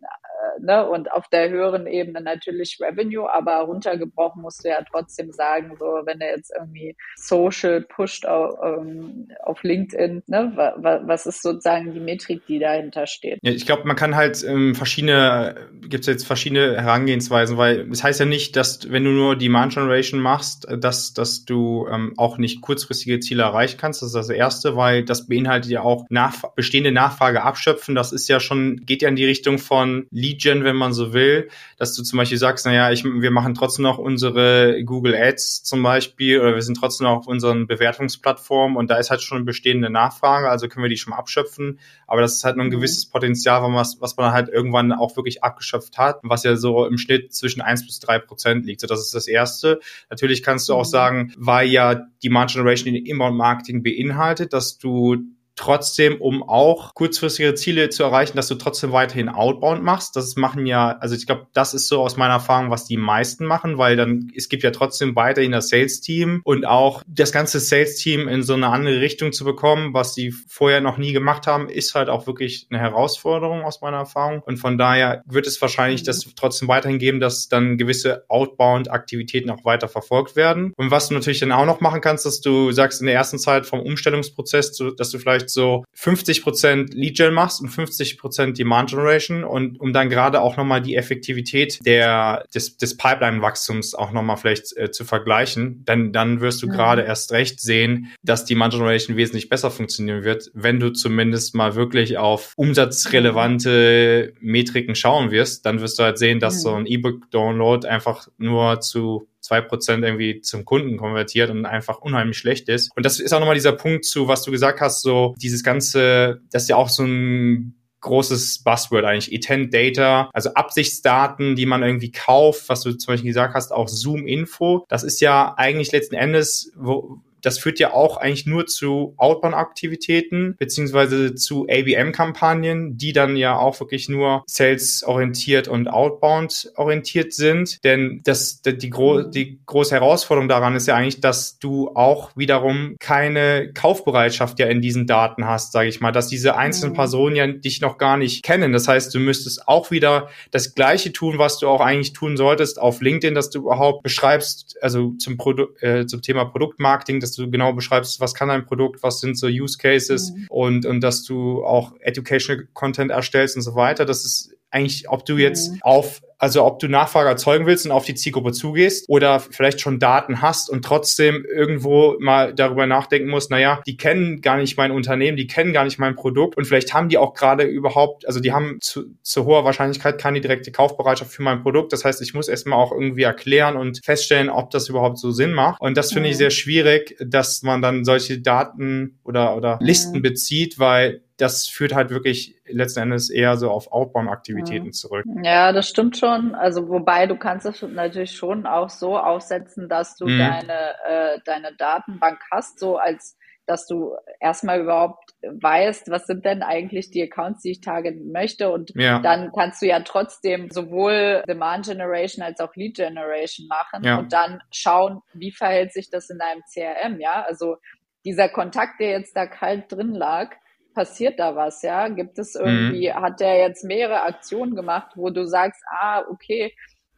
[0.60, 5.76] ne, und auf der höheren Ebene natürlich Revenue, aber runtergebrochen musst du ja trotzdem sagen,
[5.80, 11.94] so wenn er jetzt irgendwie Social pusht auf, ähm, auf LinkedIn, ne, was ist sozusagen
[11.94, 13.40] die Metrik, die dahinter steht?
[13.42, 18.04] Ja, ich glaube, man kann halt ähm, verschiedene, gibt es jetzt verschiedene Herangehensweisen, weil es
[18.04, 22.38] heißt ja nicht, dass wenn du nur Demand Generation machst, dass, dass du ähm, auch
[22.38, 24.02] nicht kurzfristige Ziele erreichen kannst.
[24.02, 27.96] Das ist das Erste, weil das beinhaltet ja auch nach, bestehende Nachfrage abschöpfen.
[27.96, 31.14] Das ist ja schon, geht ja in die Richtung von Lead Gen, wenn man so
[31.14, 35.64] will, dass du zum Beispiel sagst, naja, ich, wir machen trotzdem noch unsere Google Ads
[35.64, 39.38] zum Beispiel oder wir sind trotzdem noch auf unseren Bewertungsplattformen und da ist halt schon
[39.38, 41.80] eine bestehende Nachfrage, also können wir die schon mal abschöpfen.
[42.08, 42.76] Aber das ist halt nur ein mhm.
[42.76, 46.98] gewisses Potenzial, was, was man halt irgendwann auch wirklich abgeschöpft hat, was ja so im
[46.98, 48.82] Schnitt zwischen eins bis drei Prozent liegt.
[48.82, 49.80] So, das ist das Erste.
[50.10, 50.90] Natürlich kannst du auch mhm.
[50.90, 55.18] sagen, weil ja die Demand Generation in Inbound Marketing beinhaltet, dass du
[55.56, 60.16] trotzdem, um auch kurzfristige Ziele zu erreichen, dass du trotzdem weiterhin Outbound machst.
[60.16, 63.46] Das machen ja, also ich glaube, das ist so aus meiner Erfahrung, was die meisten
[63.46, 68.28] machen, weil dann, es gibt ja trotzdem weiterhin das Sales-Team und auch das ganze Sales-Team
[68.28, 71.96] in so eine andere Richtung zu bekommen, was sie vorher noch nie gemacht haben, ist
[71.96, 74.42] halt auch wirklich eine Herausforderung aus meiner Erfahrung.
[74.46, 76.06] Und von daher wird es wahrscheinlich mhm.
[76.06, 80.74] das trotzdem weiterhin geben, dass dann gewisse Outbound-Aktivitäten auch weiter verfolgt werden.
[80.76, 83.40] Und was du natürlich dann auch noch machen kannst, dass du sagst, in der ersten
[83.40, 88.18] Zeit vom Umstellungsprozess, dass du vielleicht vielleicht so 50 Prozent Lead Gen machst und 50
[88.18, 93.96] Prozent Demand Generation und um dann gerade auch nochmal die Effektivität der, des, des Pipeline-Wachstums
[93.96, 96.72] auch nochmal vielleicht äh, zu vergleichen, dann, dann wirst du mhm.
[96.72, 101.76] gerade erst recht sehen, dass Demand Generation wesentlich besser funktionieren wird, wenn du zumindest mal
[101.76, 106.60] wirklich auf umsatzrelevante Metriken schauen wirst, dann wirst du halt sehen, dass mhm.
[106.60, 112.38] so ein E-Book-Download einfach nur zu zwei Prozent irgendwie zum Kunden konvertiert und einfach unheimlich
[112.38, 112.92] schlecht ist.
[112.96, 116.42] Und das ist auch nochmal dieser Punkt zu, was du gesagt hast, so dieses ganze,
[116.52, 119.32] das ist ja auch so ein großes Buzzword eigentlich.
[119.32, 123.88] Intent Data, also Absichtsdaten, die man irgendwie kauft, was du zum Beispiel gesagt hast, auch
[123.88, 124.86] Zoom-Info.
[124.90, 130.56] Das ist ja eigentlich letzten Endes, wo, das führt ja auch eigentlich nur zu Outbound-Aktivitäten
[130.58, 137.84] beziehungsweise zu ABM-Kampagnen, die dann ja auch wirklich nur sales-orientiert und outbound-orientiert sind.
[137.84, 142.96] Denn das, die, gro die große Herausforderung daran ist ja eigentlich, dass du auch wiederum
[143.00, 146.98] keine Kaufbereitschaft ja in diesen Daten hast, sage ich mal, dass diese einzelnen mhm.
[146.98, 148.74] Personen ja dich noch gar nicht kennen.
[148.74, 152.80] Das heißt, du müsstest auch wieder das Gleiche tun, was du auch eigentlich tun solltest
[152.80, 157.50] auf LinkedIn, dass du überhaupt beschreibst, also zum, Produ äh, zum Thema Produktmarketing, dass du
[157.50, 160.48] genau beschreibst, was kann ein Produkt, was sind so Use Cases mhm.
[160.50, 164.06] und, und dass du auch Educational Content erstellst und so weiter.
[164.06, 165.80] Das ist eigentlich, ob du jetzt mhm.
[165.82, 170.00] auf also ob du Nachfrage erzeugen willst und auf die Zielgruppe zugehst oder vielleicht schon
[170.00, 174.92] Daten hast und trotzdem irgendwo mal darüber nachdenken musst, naja, die kennen gar nicht mein
[174.92, 178.40] Unternehmen, die kennen gar nicht mein Produkt und vielleicht haben die auch gerade überhaupt, also
[178.40, 181.94] die haben zu, zu hoher Wahrscheinlichkeit keine direkte Kaufbereitschaft für mein Produkt.
[181.94, 185.54] Das heißt, ich muss erstmal auch irgendwie erklären und feststellen, ob das überhaupt so Sinn
[185.54, 185.82] macht.
[185.82, 186.40] Und das finde ich mhm.
[186.40, 189.86] sehr schwierig, dass man dann solche Daten oder, oder mhm.
[189.86, 194.92] Listen bezieht, weil das führt halt wirklich letzten Endes eher so auf Outbound-Aktivitäten ja.
[194.92, 195.26] zurück.
[195.44, 196.56] Ja, das stimmt schon.
[196.56, 200.38] Also wobei du kannst es natürlich schon auch so aufsetzen, dass du mhm.
[200.38, 206.62] deine, äh, deine Datenbank hast, so als dass du erstmal überhaupt weißt, was sind denn
[206.62, 208.72] eigentlich die Accounts, die ich targeten möchte.
[208.72, 209.20] Und ja.
[209.20, 214.18] dann kannst du ja trotzdem sowohl Demand Generation als auch Lead Generation machen ja.
[214.18, 217.44] und dann schauen, wie verhält sich das in deinem CRM, ja?
[217.48, 217.78] Also
[218.24, 220.56] dieser Kontakt, der jetzt da kalt drin lag,
[220.96, 222.08] passiert da was, ja?
[222.08, 223.22] Gibt es irgendwie, mhm.
[223.22, 226.74] hat der jetzt mehrere Aktionen gemacht, wo du sagst, ah, okay,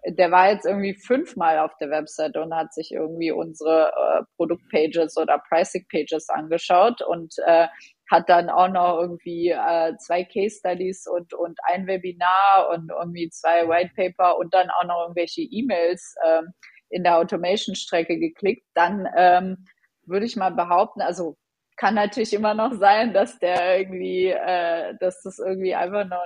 [0.05, 5.17] der war jetzt irgendwie fünfmal auf der Website und hat sich irgendwie unsere äh, Produktpages
[5.17, 7.67] oder Pricing-Pages angeschaut und äh,
[8.09, 13.29] hat dann auch noch irgendwie äh, zwei Case Studies und, und ein Webinar und irgendwie
[13.29, 16.53] zwei White Paper und dann auch noch irgendwelche E-Mails ähm,
[16.89, 19.65] in der Automation-Strecke geklickt, dann ähm,
[20.05, 21.35] würde ich mal behaupten, also
[21.77, 26.25] kann natürlich immer noch sein, dass der irgendwie, äh, dass das irgendwie einfach nur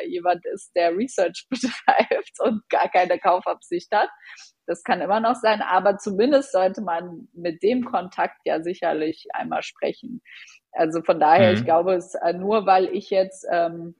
[0.00, 4.08] äh, jemand ist, der Research betreibt und gar keine Kaufabsicht hat.
[4.66, 9.62] Das kann immer noch sein, aber zumindest sollte man mit dem Kontakt ja sicherlich einmal
[9.62, 10.22] sprechen.
[10.70, 11.58] Also von daher, mhm.
[11.58, 13.96] ich glaube, es äh, nur weil ich jetzt ähm,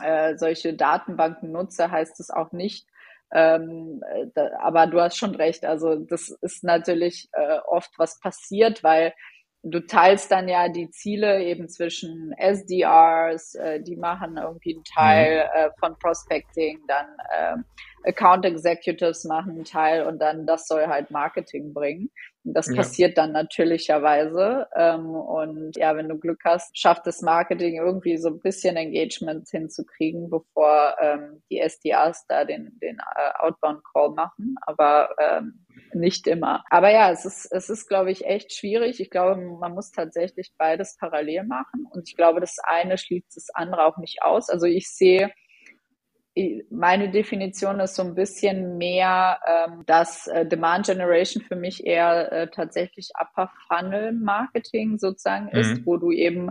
[0.00, 2.86] äh, solche Datenbanken nutze, heißt es auch nicht,
[3.32, 5.64] ähm, äh, da, aber du hast schon recht.
[5.64, 9.14] Also das ist natürlich äh, oft was passiert, weil
[9.62, 15.44] du teilst dann ja die Ziele eben zwischen SDRs, äh, die machen irgendwie einen Teil
[15.44, 15.60] mhm.
[15.60, 21.10] äh, von Prospecting, dann äh, Account Executives machen einen Teil und dann das soll halt
[21.10, 22.10] Marketing bringen.
[22.52, 22.76] Das ja.
[22.76, 24.68] passiert dann natürlicherweise.
[24.76, 29.48] Ähm, und ja, wenn du Glück hast, schafft das Marketing irgendwie so ein bisschen Engagement
[29.50, 34.54] hinzukriegen, bevor ähm, die SDRs da den, den äh, Outbound Call machen.
[34.62, 36.64] Aber ähm, nicht immer.
[36.70, 39.00] Aber ja, es ist, es ist, glaube ich, echt schwierig.
[39.00, 41.86] Ich glaube, man muss tatsächlich beides parallel machen.
[41.90, 44.48] Und ich glaube, das eine schließt das andere auch nicht aus.
[44.50, 45.32] Also ich sehe,
[46.70, 52.30] meine Definition ist so ein bisschen mehr, ähm, dass äh, Demand Generation für mich eher
[52.30, 55.58] äh, tatsächlich Upper Funnel Marketing sozusagen mhm.
[55.58, 56.50] ist, wo du eben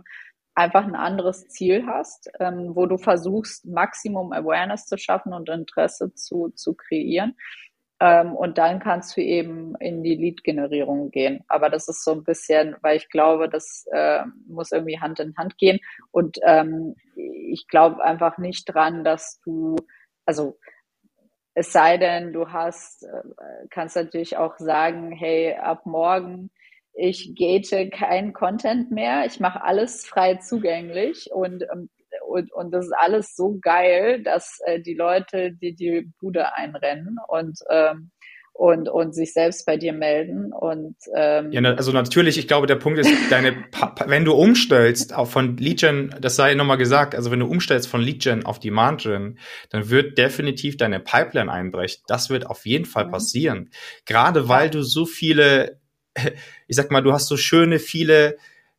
[0.55, 6.13] einfach ein anderes Ziel hast, ähm, wo du versuchst, Maximum Awareness zu schaffen und Interesse
[6.15, 7.35] zu, zu kreieren.
[7.99, 11.43] Ähm, und dann kannst du eben in die Lead-Generierung gehen.
[11.47, 15.35] Aber das ist so ein bisschen, weil ich glaube, das äh, muss irgendwie Hand in
[15.37, 15.79] Hand gehen.
[16.11, 19.77] Und ähm, ich glaube einfach nicht dran, dass du,
[20.25, 20.57] also
[21.53, 26.49] es sei denn, du hast, äh, kannst natürlich auch sagen, hey, ab morgen
[26.95, 31.89] ich gate kein Content mehr, ich mache alles frei zugänglich und ähm,
[32.35, 37.17] und, und das ist alles so geil, dass äh, die Leute, die die Bude einrennen
[37.27, 38.11] und ähm,
[38.57, 42.77] und, und sich selbst bei dir melden und ähm, ja also natürlich ich glaube der
[42.77, 43.65] Punkt ist deine
[44.05, 47.99] wenn du umstellst auch von Legion das sei nochmal gesagt also wenn du umstellst von
[47.99, 49.39] Legion auf Demand Gen
[49.71, 52.01] dann wird definitiv deine Pipeline einbrechen.
[52.07, 53.11] Das wird auf jeden Fall mhm.
[53.11, 53.69] passieren.
[54.05, 55.81] Gerade weil du so viele
[56.67, 58.37] ich sag mal du hast so schöne viele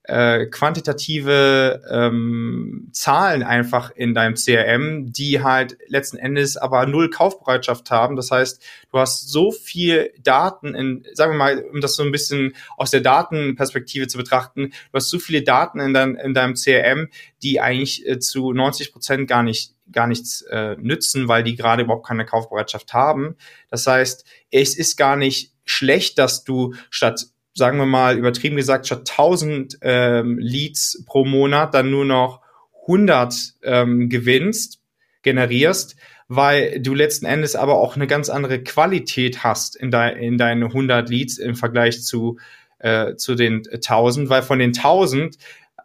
[0.09, 7.91] äh, quantitative ähm, Zahlen einfach in deinem CRM, die halt letzten Endes aber null Kaufbereitschaft
[7.91, 8.15] haben.
[8.15, 12.13] Das heißt, du hast so viel Daten in, sagen wir mal, um das so ein
[12.13, 16.55] bisschen aus der Datenperspektive zu betrachten, du hast so viele Daten in, dein, in deinem
[16.55, 17.09] CRM,
[17.43, 21.85] die eigentlich äh, zu 90 Prozent gar nicht gar nichts äh, nützen, weil die gerade
[21.85, 23.37] überhaupt keine Kaufbereitschaft haben.
[23.71, 27.27] Das heißt, es ist gar nicht schlecht, dass du statt
[27.57, 32.43] sagen wir mal, übertrieben gesagt, statt 1000 ähm, Leads pro Monat dann nur noch
[32.83, 34.81] 100 ähm, gewinnst,
[35.23, 35.97] generierst,
[36.29, 40.67] weil du letzten Endes aber auch eine ganz andere Qualität hast in, de in deine
[40.67, 42.39] 100 Leads im Vergleich zu,
[42.79, 45.39] äh, zu den 1000, weil von den 1000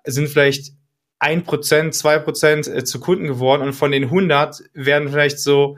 [0.04, 0.74] sind vielleicht
[1.20, 5.78] ein Prozent, zwei Prozent äh, zu Kunden geworden und von den 100 werden vielleicht so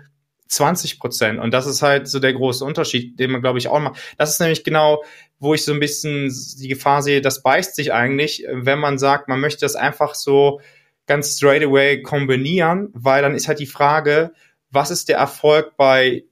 [0.54, 1.40] 20 Prozent.
[1.40, 4.00] Und das ist halt so der große Unterschied, den man, glaube ich, auch macht.
[4.18, 5.04] Das ist nämlich genau,
[5.40, 9.28] wo ich so ein bisschen die Gefahr sehe, das beißt sich eigentlich, wenn man sagt,
[9.28, 10.62] man möchte das einfach so
[11.06, 14.32] ganz straight away kombinieren, weil dann ist halt die Frage,
[14.70, 16.24] was ist der Erfolg bei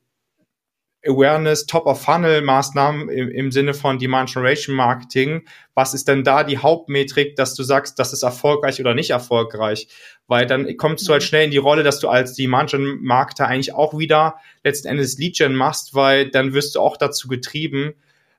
[1.05, 5.47] Awareness, Top-of-Funnel-Maßnahmen im, im Sinne von Demand Generation Marketing.
[5.73, 9.87] Was ist denn da die Hauptmetrik, dass du sagst, das ist erfolgreich oder nicht erfolgreich?
[10.27, 11.25] Weil dann kommst du halt mhm.
[11.25, 15.17] schnell in die Rolle, dass du als Demand Gen Marketer eigentlich auch wieder letzten Endes
[15.17, 17.93] Lead Gen machst, weil dann wirst du auch dazu getrieben,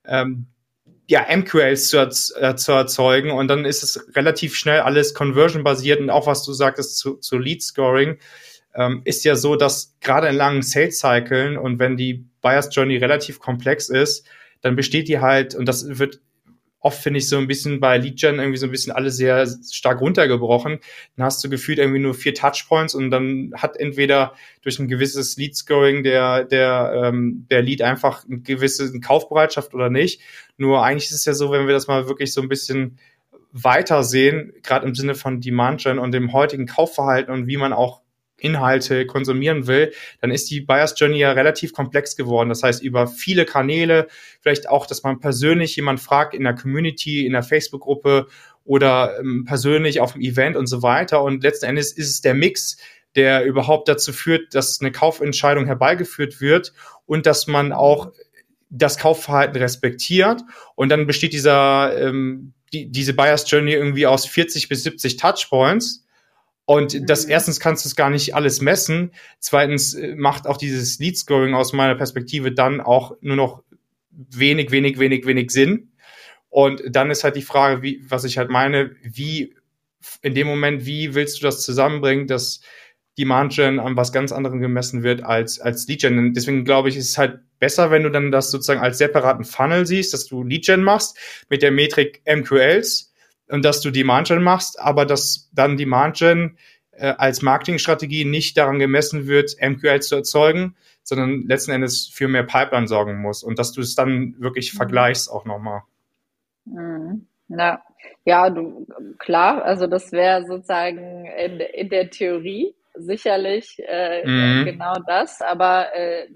[0.06, 0.46] ähm,
[1.08, 6.10] ja, MQLs zu, äh, zu erzeugen und dann ist es relativ schnell alles conversion-basiert und
[6.10, 8.18] auch was du sagtest zu, zu Lead-Scoring,
[8.74, 13.38] ähm, ist ja so, dass gerade in langen Sales-Cyclen und wenn die Buyers Journey relativ
[13.38, 14.26] komplex ist,
[14.60, 16.20] dann besteht die halt, und das wird
[16.82, 19.46] oft, finde ich, so ein bisschen bei Lead Gen irgendwie so ein bisschen alles sehr
[19.70, 20.80] stark runtergebrochen.
[21.16, 25.36] Dann hast du gefühlt irgendwie nur vier Touchpoints und dann hat entweder durch ein gewisses
[25.36, 30.20] Lead Scoring der, der, ähm, der Lead einfach eine gewisse Kaufbereitschaft oder nicht.
[30.56, 32.98] Nur eigentlich ist es ja so, wenn wir das mal wirklich so ein bisschen
[33.52, 38.01] weitersehen, gerade im Sinne von Demand Gen und dem heutigen Kaufverhalten und wie man auch
[38.42, 42.48] Inhalte konsumieren will, dann ist die Buyers Journey ja relativ komplex geworden.
[42.48, 44.08] Das heißt, über viele Kanäle,
[44.40, 48.26] vielleicht auch, dass man persönlich jemand fragt in der Community, in der Facebook-Gruppe
[48.64, 51.22] oder ähm, persönlich auf dem Event und so weiter.
[51.22, 52.76] Und letzten Endes ist es der Mix,
[53.14, 56.72] der überhaupt dazu führt, dass eine Kaufentscheidung herbeigeführt wird
[57.06, 58.12] und dass man auch
[58.70, 60.42] das Kaufverhalten respektiert.
[60.74, 66.06] Und dann besteht dieser, ähm, die, diese Buyers Journey irgendwie aus 40 bis 70 Touchpoints.
[66.64, 67.32] Und das mhm.
[67.32, 69.12] erstens kannst du es gar nicht alles messen.
[69.38, 73.62] Zweitens äh, macht auch dieses Lead Scoring aus meiner Perspektive dann auch nur noch
[74.10, 75.92] wenig, wenig, wenig, wenig Sinn.
[76.48, 79.54] Und dann ist halt die Frage, wie, was ich halt meine, wie
[80.20, 82.60] in dem Moment, wie willst du das zusammenbringen, dass
[83.18, 86.32] Demand Gen an was ganz anderem gemessen wird als, als Lead Gen.
[86.34, 89.86] deswegen glaube ich, ist es halt besser, wenn du dann das sozusagen als separaten Funnel
[89.86, 93.11] siehst, dass du Lead Gen machst mit der Metrik MQLs
[93.52, 96.56] und dass du Demand Gen machst, aber dass dann Demand Gen
[96.92, 102.44] äh, als Marketingstrategie nicht daran gemessen wird, MQLs zu erzeugen, sondern letzten Endes für mehr
[102.44, 104.78] Pipeline sorgen muss und dass du es dann wirklich mhm.
[104.78, 105.82] vergleichst auch nochmal.
[106.64, 107.26] Mhm.
[107.48, 107.82] Ja,
[108.24, 108.86] ja, du,
[109.18, 114.64] klar, also das wäre sozusagen in, in der Theorie sicherlich äh, mhm.
[114.64, 116.26] genau das, aber äh,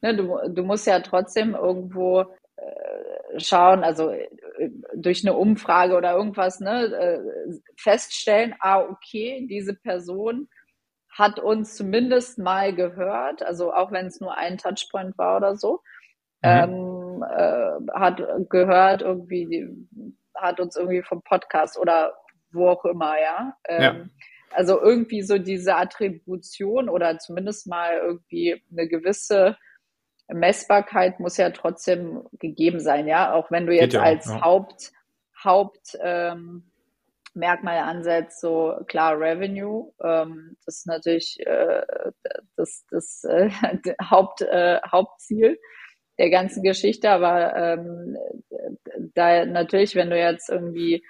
[0.00, 2.20] ne, du, du musst ja trotzdem irgendwo
[2.56, 4.10] äh, schauen, also
[4.94, 7.20] durch eine Umfrage oder irgendwas, ne, äh,
[7.76, 10.48] feststellen, ah, okay, diese Person
[11.10, 15.80] hat uns zumindest mal gehört, also auch wenn es nur ein Touchpoint war oder so,
[16.42, 17.22] mhm.
[17.22, 19.68] ähm, äh, hat gehört irgendwie,
[20.34, 22.14] hat uns irgendwie vom Podcast oder
[22.52, 23.56] wo auch immer, ja.
[23.66, 23.96] Ähm, ja.
[24.52, 29.56] Also irgendwie so diese Attribution oder zumindest mal irgendwie eine gewisse
[30.32, 33.32] Messbarkeit muss ja trotzdem gegeben sein, ja.
[33.32, 34.40] Auch wenn du jetzt ja, als ja.
[34.40, 34.92] Haupt,
[35.42, 36.70] Haupt ähm,
[37.34, 41.82] Merkmal ansetzt, so klar Revenue, ähm, das ist natürlich äh,
[42.56, 43.50] das, das äh,
[44.10, 45.58] Haupt, äh, Hauptziel
[46.18, 48.16] der ganzen Geschichte, aber ähm,
[49.14, 51.04] da natürlich, wenn du jetzt irgendwie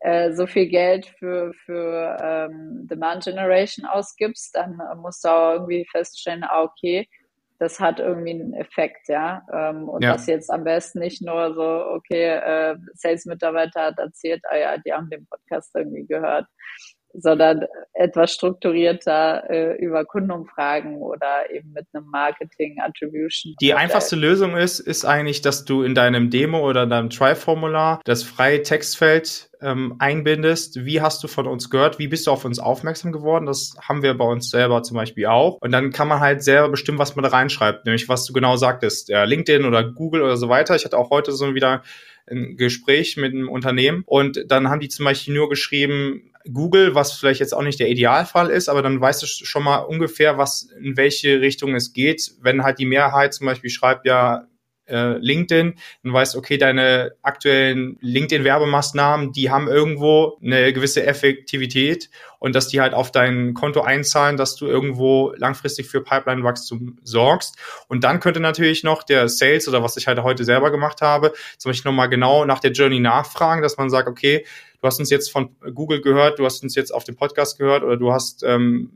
[0.00, 5.86] äh, so viel Geld für, für ähm, Demand Generation ausgibst, dann musst du auch irgendwie
[5.90, 7.08] feststellen, ah, okay,
[7.60, 9.46] das hat irgendwie einen Effekt, ja.
[9.52, 10.14] Ähm, und ja.
[10.14, 14.92] das jetzt am besten nicht nur so, okay, äh, Sales-Mitarbeiter hat erzählt, ah ja, die
[14.92, 16.46] haben den Podcast irgendwie gehört,
[17.14, 23.54] sondern etwas strukturierter äh, über Kundenumfragen oder eben mit einem Marketing-Attribution.
[23.60, 28.22] Die einfachste Lösung ist, ist eigentlich, dass du in deinem Demo oder deinem Try-Formular das
[28.22, 30.84] freie Textfeld ähm, einbindest.
[30.84, 31.98] Wie hast du von uns gehört?
[31.98, 33.46] Wie bist du auf uns aufmerksam geworden?
[33.46, 35.58] Das haben wir bei uns selber zum Beispiel auch.
[35.60, 38.56] Und dann kann man halt selber bestimmen, was man da reinschreibt, nämlich was du genau
[38.56, 40.76] sagtest, ja, LinkedIn oder Google oder so weiter.
[40.76, 41.82] Ich hatte auch heute so wieder
[42.30, 47.12] ein Gespräch mit einem Unternehmen und dann haben die zum Beispiel nur geschrieben, Google, was
[47.12, 50.70] vielleicht jetzt auch nicht der Idealfall ist, aber dann weißt du schon mal ungefähr, was
[50.80, 52.32] in welche Richtung es geht.
[52.40, 54.46] Wenn halt die Mehrheit zum Beispiel schreibt, ja,
[54.90, 62.54] äh, LinkedIn, dann weißt, okay, deine aktuellen LinkedIn-Werbemaßnahmen, die haben irgendwo eine gewisse Effektivität und
[62.54, 67.56] dass die halt auf dein Konto einzahlen, dass du irgendwo langfristig für Pipeline-Wachstum sorgst.
[67.86, 71.32] Und dann könnte natürlich noch der Sales oder was ich halt heute selber gemacht habe,
[71.58, 74.44] zum Beispiel nochmal genau nach der Journey nachfragen, dass man sagt, okay,
[74.80, 77.84] du hast uns jetzt von Google gehört, du hast uns jetzt auf dem Podcast gehört
[77.84, 78.90] oder du hast ähm,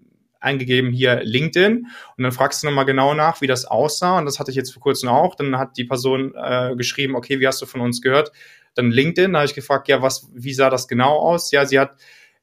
[0.44, 1.86] eingegeben hier LinkedIn
[2.16, 4.72] und dann fragst du nochmal genau nach, wie das aussah und das hatte ich jetzt
[4.72, 5.34] vor kurzem auch.
[5.34, 8.32] Dann hat die Person äh, geschrieben, okay, wie hast du von uns gehört?
[8.74, 11.50] Dann LinkedIn, da habe ich gefragt, ja, was, wie sah das genau aus?
[11.50, 11.96] Ja, sie hat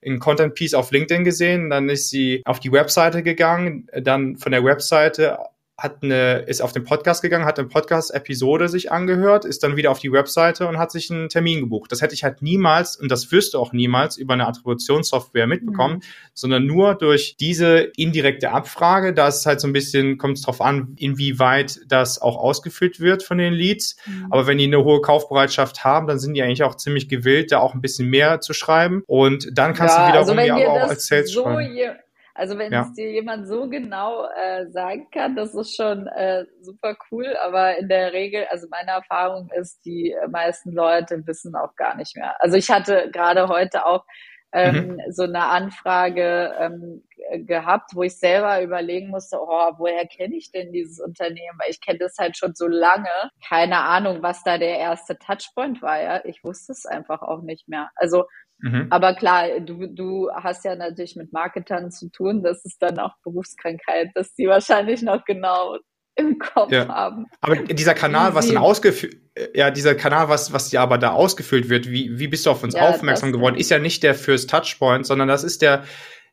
[0.04, 4.52] ein Content Piece auf LinkedIn gesehen, dann ist sie auf die Webseite gegangen, dann von
[4.52, 5.38] der Webseite
[5.82, 9.90] hat eine, ist auf den Podcast gegangen, hat eine Podcast-Episode sich angehört, ist dann wieder
[9.90, 11.92] auf die Webseite und hat sich einen Termin gebucht.
[11.92, 15.96] Das hätte ich halt niemals, und das wirst du auch niemals über eine Attributionssoftware mitbekommen,
[15.96, 16.02] mhm.
[16.36, 19.12] sondern nur durch diese indirekte Abfrage.
[19.14, 23.00] Da ist es halt so ein bisschen, kommt es drauf an, inwieweit das auch ausgefüllt
[23.00, 23.98] wird von den Leads.
[24.06, 24.28] Mhm.
[24.30, 27.58] Aber wenn die eine hohe Kaufbereitschaft haben, dann sind die eigentlich auch ziemlich gewillt, da
[27.58, 29.02] auch ein bisschen mehr zu schreiben.
[29.08, 31.98] Und dann kannst ja, du wiederum also ja aber auch als Sales so schreiben.
[32.42, 32.82] Also wenn ja.
[32.82, 37.38] es dir jemand so genau äh, sagen kann, das ist schon äh, super cool.
[37.40, 42.16] Aber in der Regel, also meine Erfahrung ist, die meisten Leute wissen auch gar nicht
[42.18, 42.36] mehr.
[42.40, 44.06] Also ich hatte gerade heute auch
[44.54, 45.02] ähm, mhm.
[45.12, 47.04] so eine Anfrage ähm,
[47.46, 51.60] gehabt, wo ich selber überlegen musste, oh, woher kenne ich denn dieses Unternehmen?
[51.60, 53.30] Weil ich kenne das halt schon so lange.
[53.48, 56.02] Keine Ahnung, was da der erste Touchpoint war.
[56.02, 57.92] Ja, ich wusste es einfach auch nicht mehr.
[57.98, 58.26] Also
[58.62, 58.88] Mhm.
[58.90, 62.44] Aber klar, du, du hast ja natürlich mit Marketern zu tun.
[62.44, 65.78] Das ist dann auch Berufskrankheit, dass die wahrscheinlich noch genau
[66.16, 66.88] im Kopf ja.
[66.88, 67.26] haben.
[67.42, 69.16] Aber dieser Kanal, was dann ausgeführt,
[69.54, 72.64] ja, dieser Kanal, was, was ja aber da ausgefüllt wird, wie, wie bist du auf
[72.64, 75.84] uns ja, aufmerksam geworden, ist ja nicht der First Touchpoint, sondern das ist der,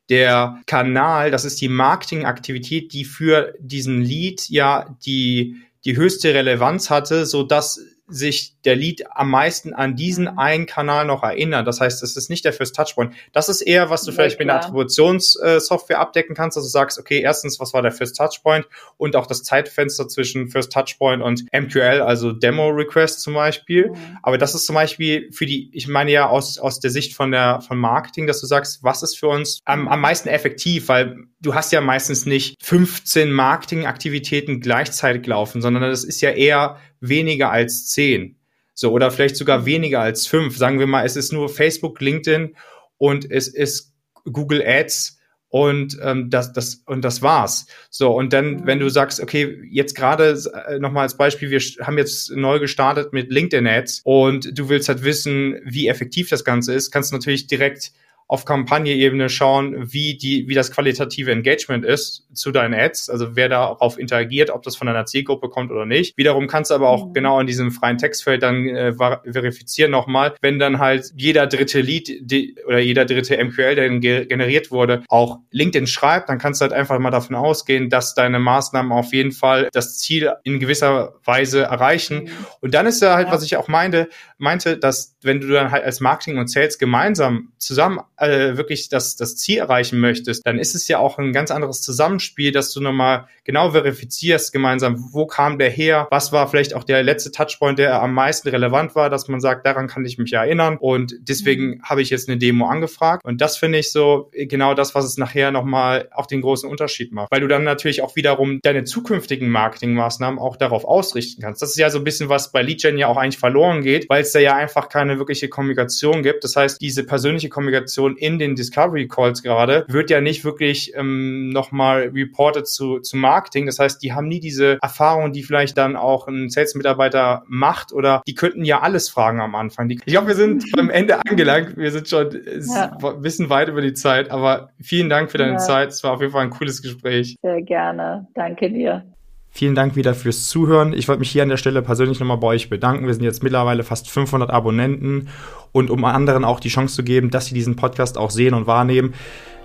[0.09, 5.55] der Kanal, das ist die Marketingaktivität, die für diesen Lead ja die,
[5.85, 7.79] die höchste Relevanz hatte, so dass
[8.09, 10.39] sich der Lead am meisten an diesen mhm.
[10.39, 11.67] einen Kanal noch erinnert.
[11.67, 13.13] Das heißt, es ist nicht der First Touchpoint.
[13.31, 14.45] Das ist eher, was du ja, vielleicht klar.
[14.45, 18.67] mit einer Attributionssoftware abdecken kannst, dass du sagst, okay, erstens, was war der First Touchpoint
[18.97, 23.89] und auch das Zeitfenster zwischen First Touchpoint und MQL, also Demo Request zum Beispiel.
[23.89, 24.17] Mhm.
[24.23, 27.31] Aber das ist zum Beispiel für die, ich meine ja aus, aus der Sicht von
[27.31, 31.15] der, von Marketing, dass du sagst, was ist für uns am, am meisten effektiv, weil
[31.41, 37.51] du hast ja meistens nicht 15 Marketingaktivitäten gleichzeitig laufen, sondern das ist ja eher weniger
[37.51, 38.37] als 10.
[38.73, 40.57] So, oder vielleicht sogar weniger als 5.
[40.57, 42.55] Sagen wir mal, es ist nur Facebook, LinkedIn
[42.97, 43.93] und es ist
[44.25, 45.19] Google Ads
[45.49, 49.95] und ähm, das das und das war's so und dann wenn du sagst okay jetzt
[49.95, 54.57] gerade äh, noch mal als Beispiel wir haben jetzt neu gestartet mit LinkedIn Ads und
[54.57, 57.91] du willst halt wissen wie effektiv das ganze ist kannst du natürlich direkt
[58.29, 63.49] auf Kampagne-Ebene schauen, wie die, wie das qualitative Engagement ist zu deinen Ads, also wer
[63.49, 66.15] darauf interagiert, ob das von deiner Zielgruppe kommt oder nicht.
[66.15, 67.13] Wiederum kannst du aber auch mhm.
[67.13, 72.19] genau in diesem freien Textfeld dann äh, verifizieren nochmal, wenn dann halt jeder dritte Lead
[72.21, 76.65] die, oder jeder dritte MQL, der ge generiert wurde, auch LinkedIn schreibt, dann kannst du
[76.65, 81.15] halt einfach mal davon ausgehen, dass deine Maßnahmen auf jeden Fall das Ziel in gewisser
[81.25, 82.25] Weise erreichen.
[82.25, 82.29] Mhm.
[82.61, 83.33] Und dann ist ja halt, ja.
[83.33, 84.07] was ich auch meinte,
[84.37, 89.15] meinte, dass wenn du dann halt als Marketing und Sales gemeinsam zusammen äh, wirklich das,
[89.15, 92.81] das Ziel erreichen möchtest, dann ist es ja auch ein ganz anderes Zusammenspiel, dass du
[92.81, 97.79] nochmal genau verifizierst gemeinsam, wo kam der her, was war vielleicht auch der letzte Touchpoint,
[97.79, 101.69] der am meisten relevant war, dass man sagt, daran kann ich mich erinnern und deswegen
[101.69, 101.83] mhm.
[101.83, 105.17] habe ich jetzt eine Demo angefragt und das finde ich so genau das, was es
[105.17, 109.49] nachher nochmal auch den großen Unterschied macht, weil du dann natürlich auch wiederum deine zukünftigen
[109.49, 111.61] Marketingmaßnahmen auch darauf ausrichten kannst.
[111.61, 114.09] Das ist ja so ein bisschen was bei Lead Gen ja auch eigentlich verloren geht,
[114.09, 116.43] weil es da ja einfach keine wirkliche Kommunikation gibt.
[116.43, 120.93] Das heißt, diese persönliche Kommunikation Information in den Discovery Calls gerade wird ja nicht wirklich
[120.95, 123.65] ähm, nochmal reported zu, zu Marketing.
[123.65, 128.21] Das heißt, die haben nie diese Erfahrung, die vielleicht dann auch ein Sales-Mitarbeiter macht oder
[128.27, 129.89] die könnten ja alles fragen am Anfang.
[129.89, 131.77] Ich glaube, wir sind beim Ende angelangt.
[131.77, 132.29] Wir sind schon
[132.67, 132.97] ja.
[133.01, 135.57] ein bisschen weit über die Zeit, aber vielen Dank für deine ja.
[135.57, 135.89] Zeit.
[135.89, 137.35] Es war auf jeden Fall ein cooles Gespräch.
[137.41, 138.27] Sehr gerne.
[138.33, 139.03] Danke dir.
[139.51, 140.93] Vielen Dank wieder fürs Zuhören.
[140.93, 143.07] Ich wollte mich hier an der Stelle persönlich nochmal bei euch bedanken.
[143.07, 145.29] Wir sind jetzt mittlerweile fast 500 Abonnenten
[145.71, 148.67] und um anderen auch die Chance zu geben, dass sie diesen Podcast auch sehen und
[148.67, 149.13] wahrnehmen,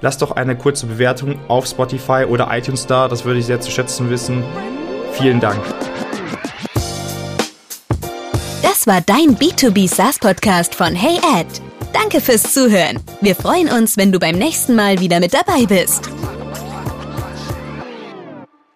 [0.00, 3.08] lasst doch eine kurze Bewertung auf Spotify oder iTunes da.
[3.08, 4.42] Das würde ich sehr zu schätzen wissen.
[5.12, 5.62] Vielen Dank.
[8.62, 11.46] Das war dein B2B SaaS Podcast von Hey Ed.
[11.92, 13.00] Danke fürs Zuhören.
[13.20, 16.10] Wir freuen uns, wenn du beim nächsten Mal wieder mit dabei bist.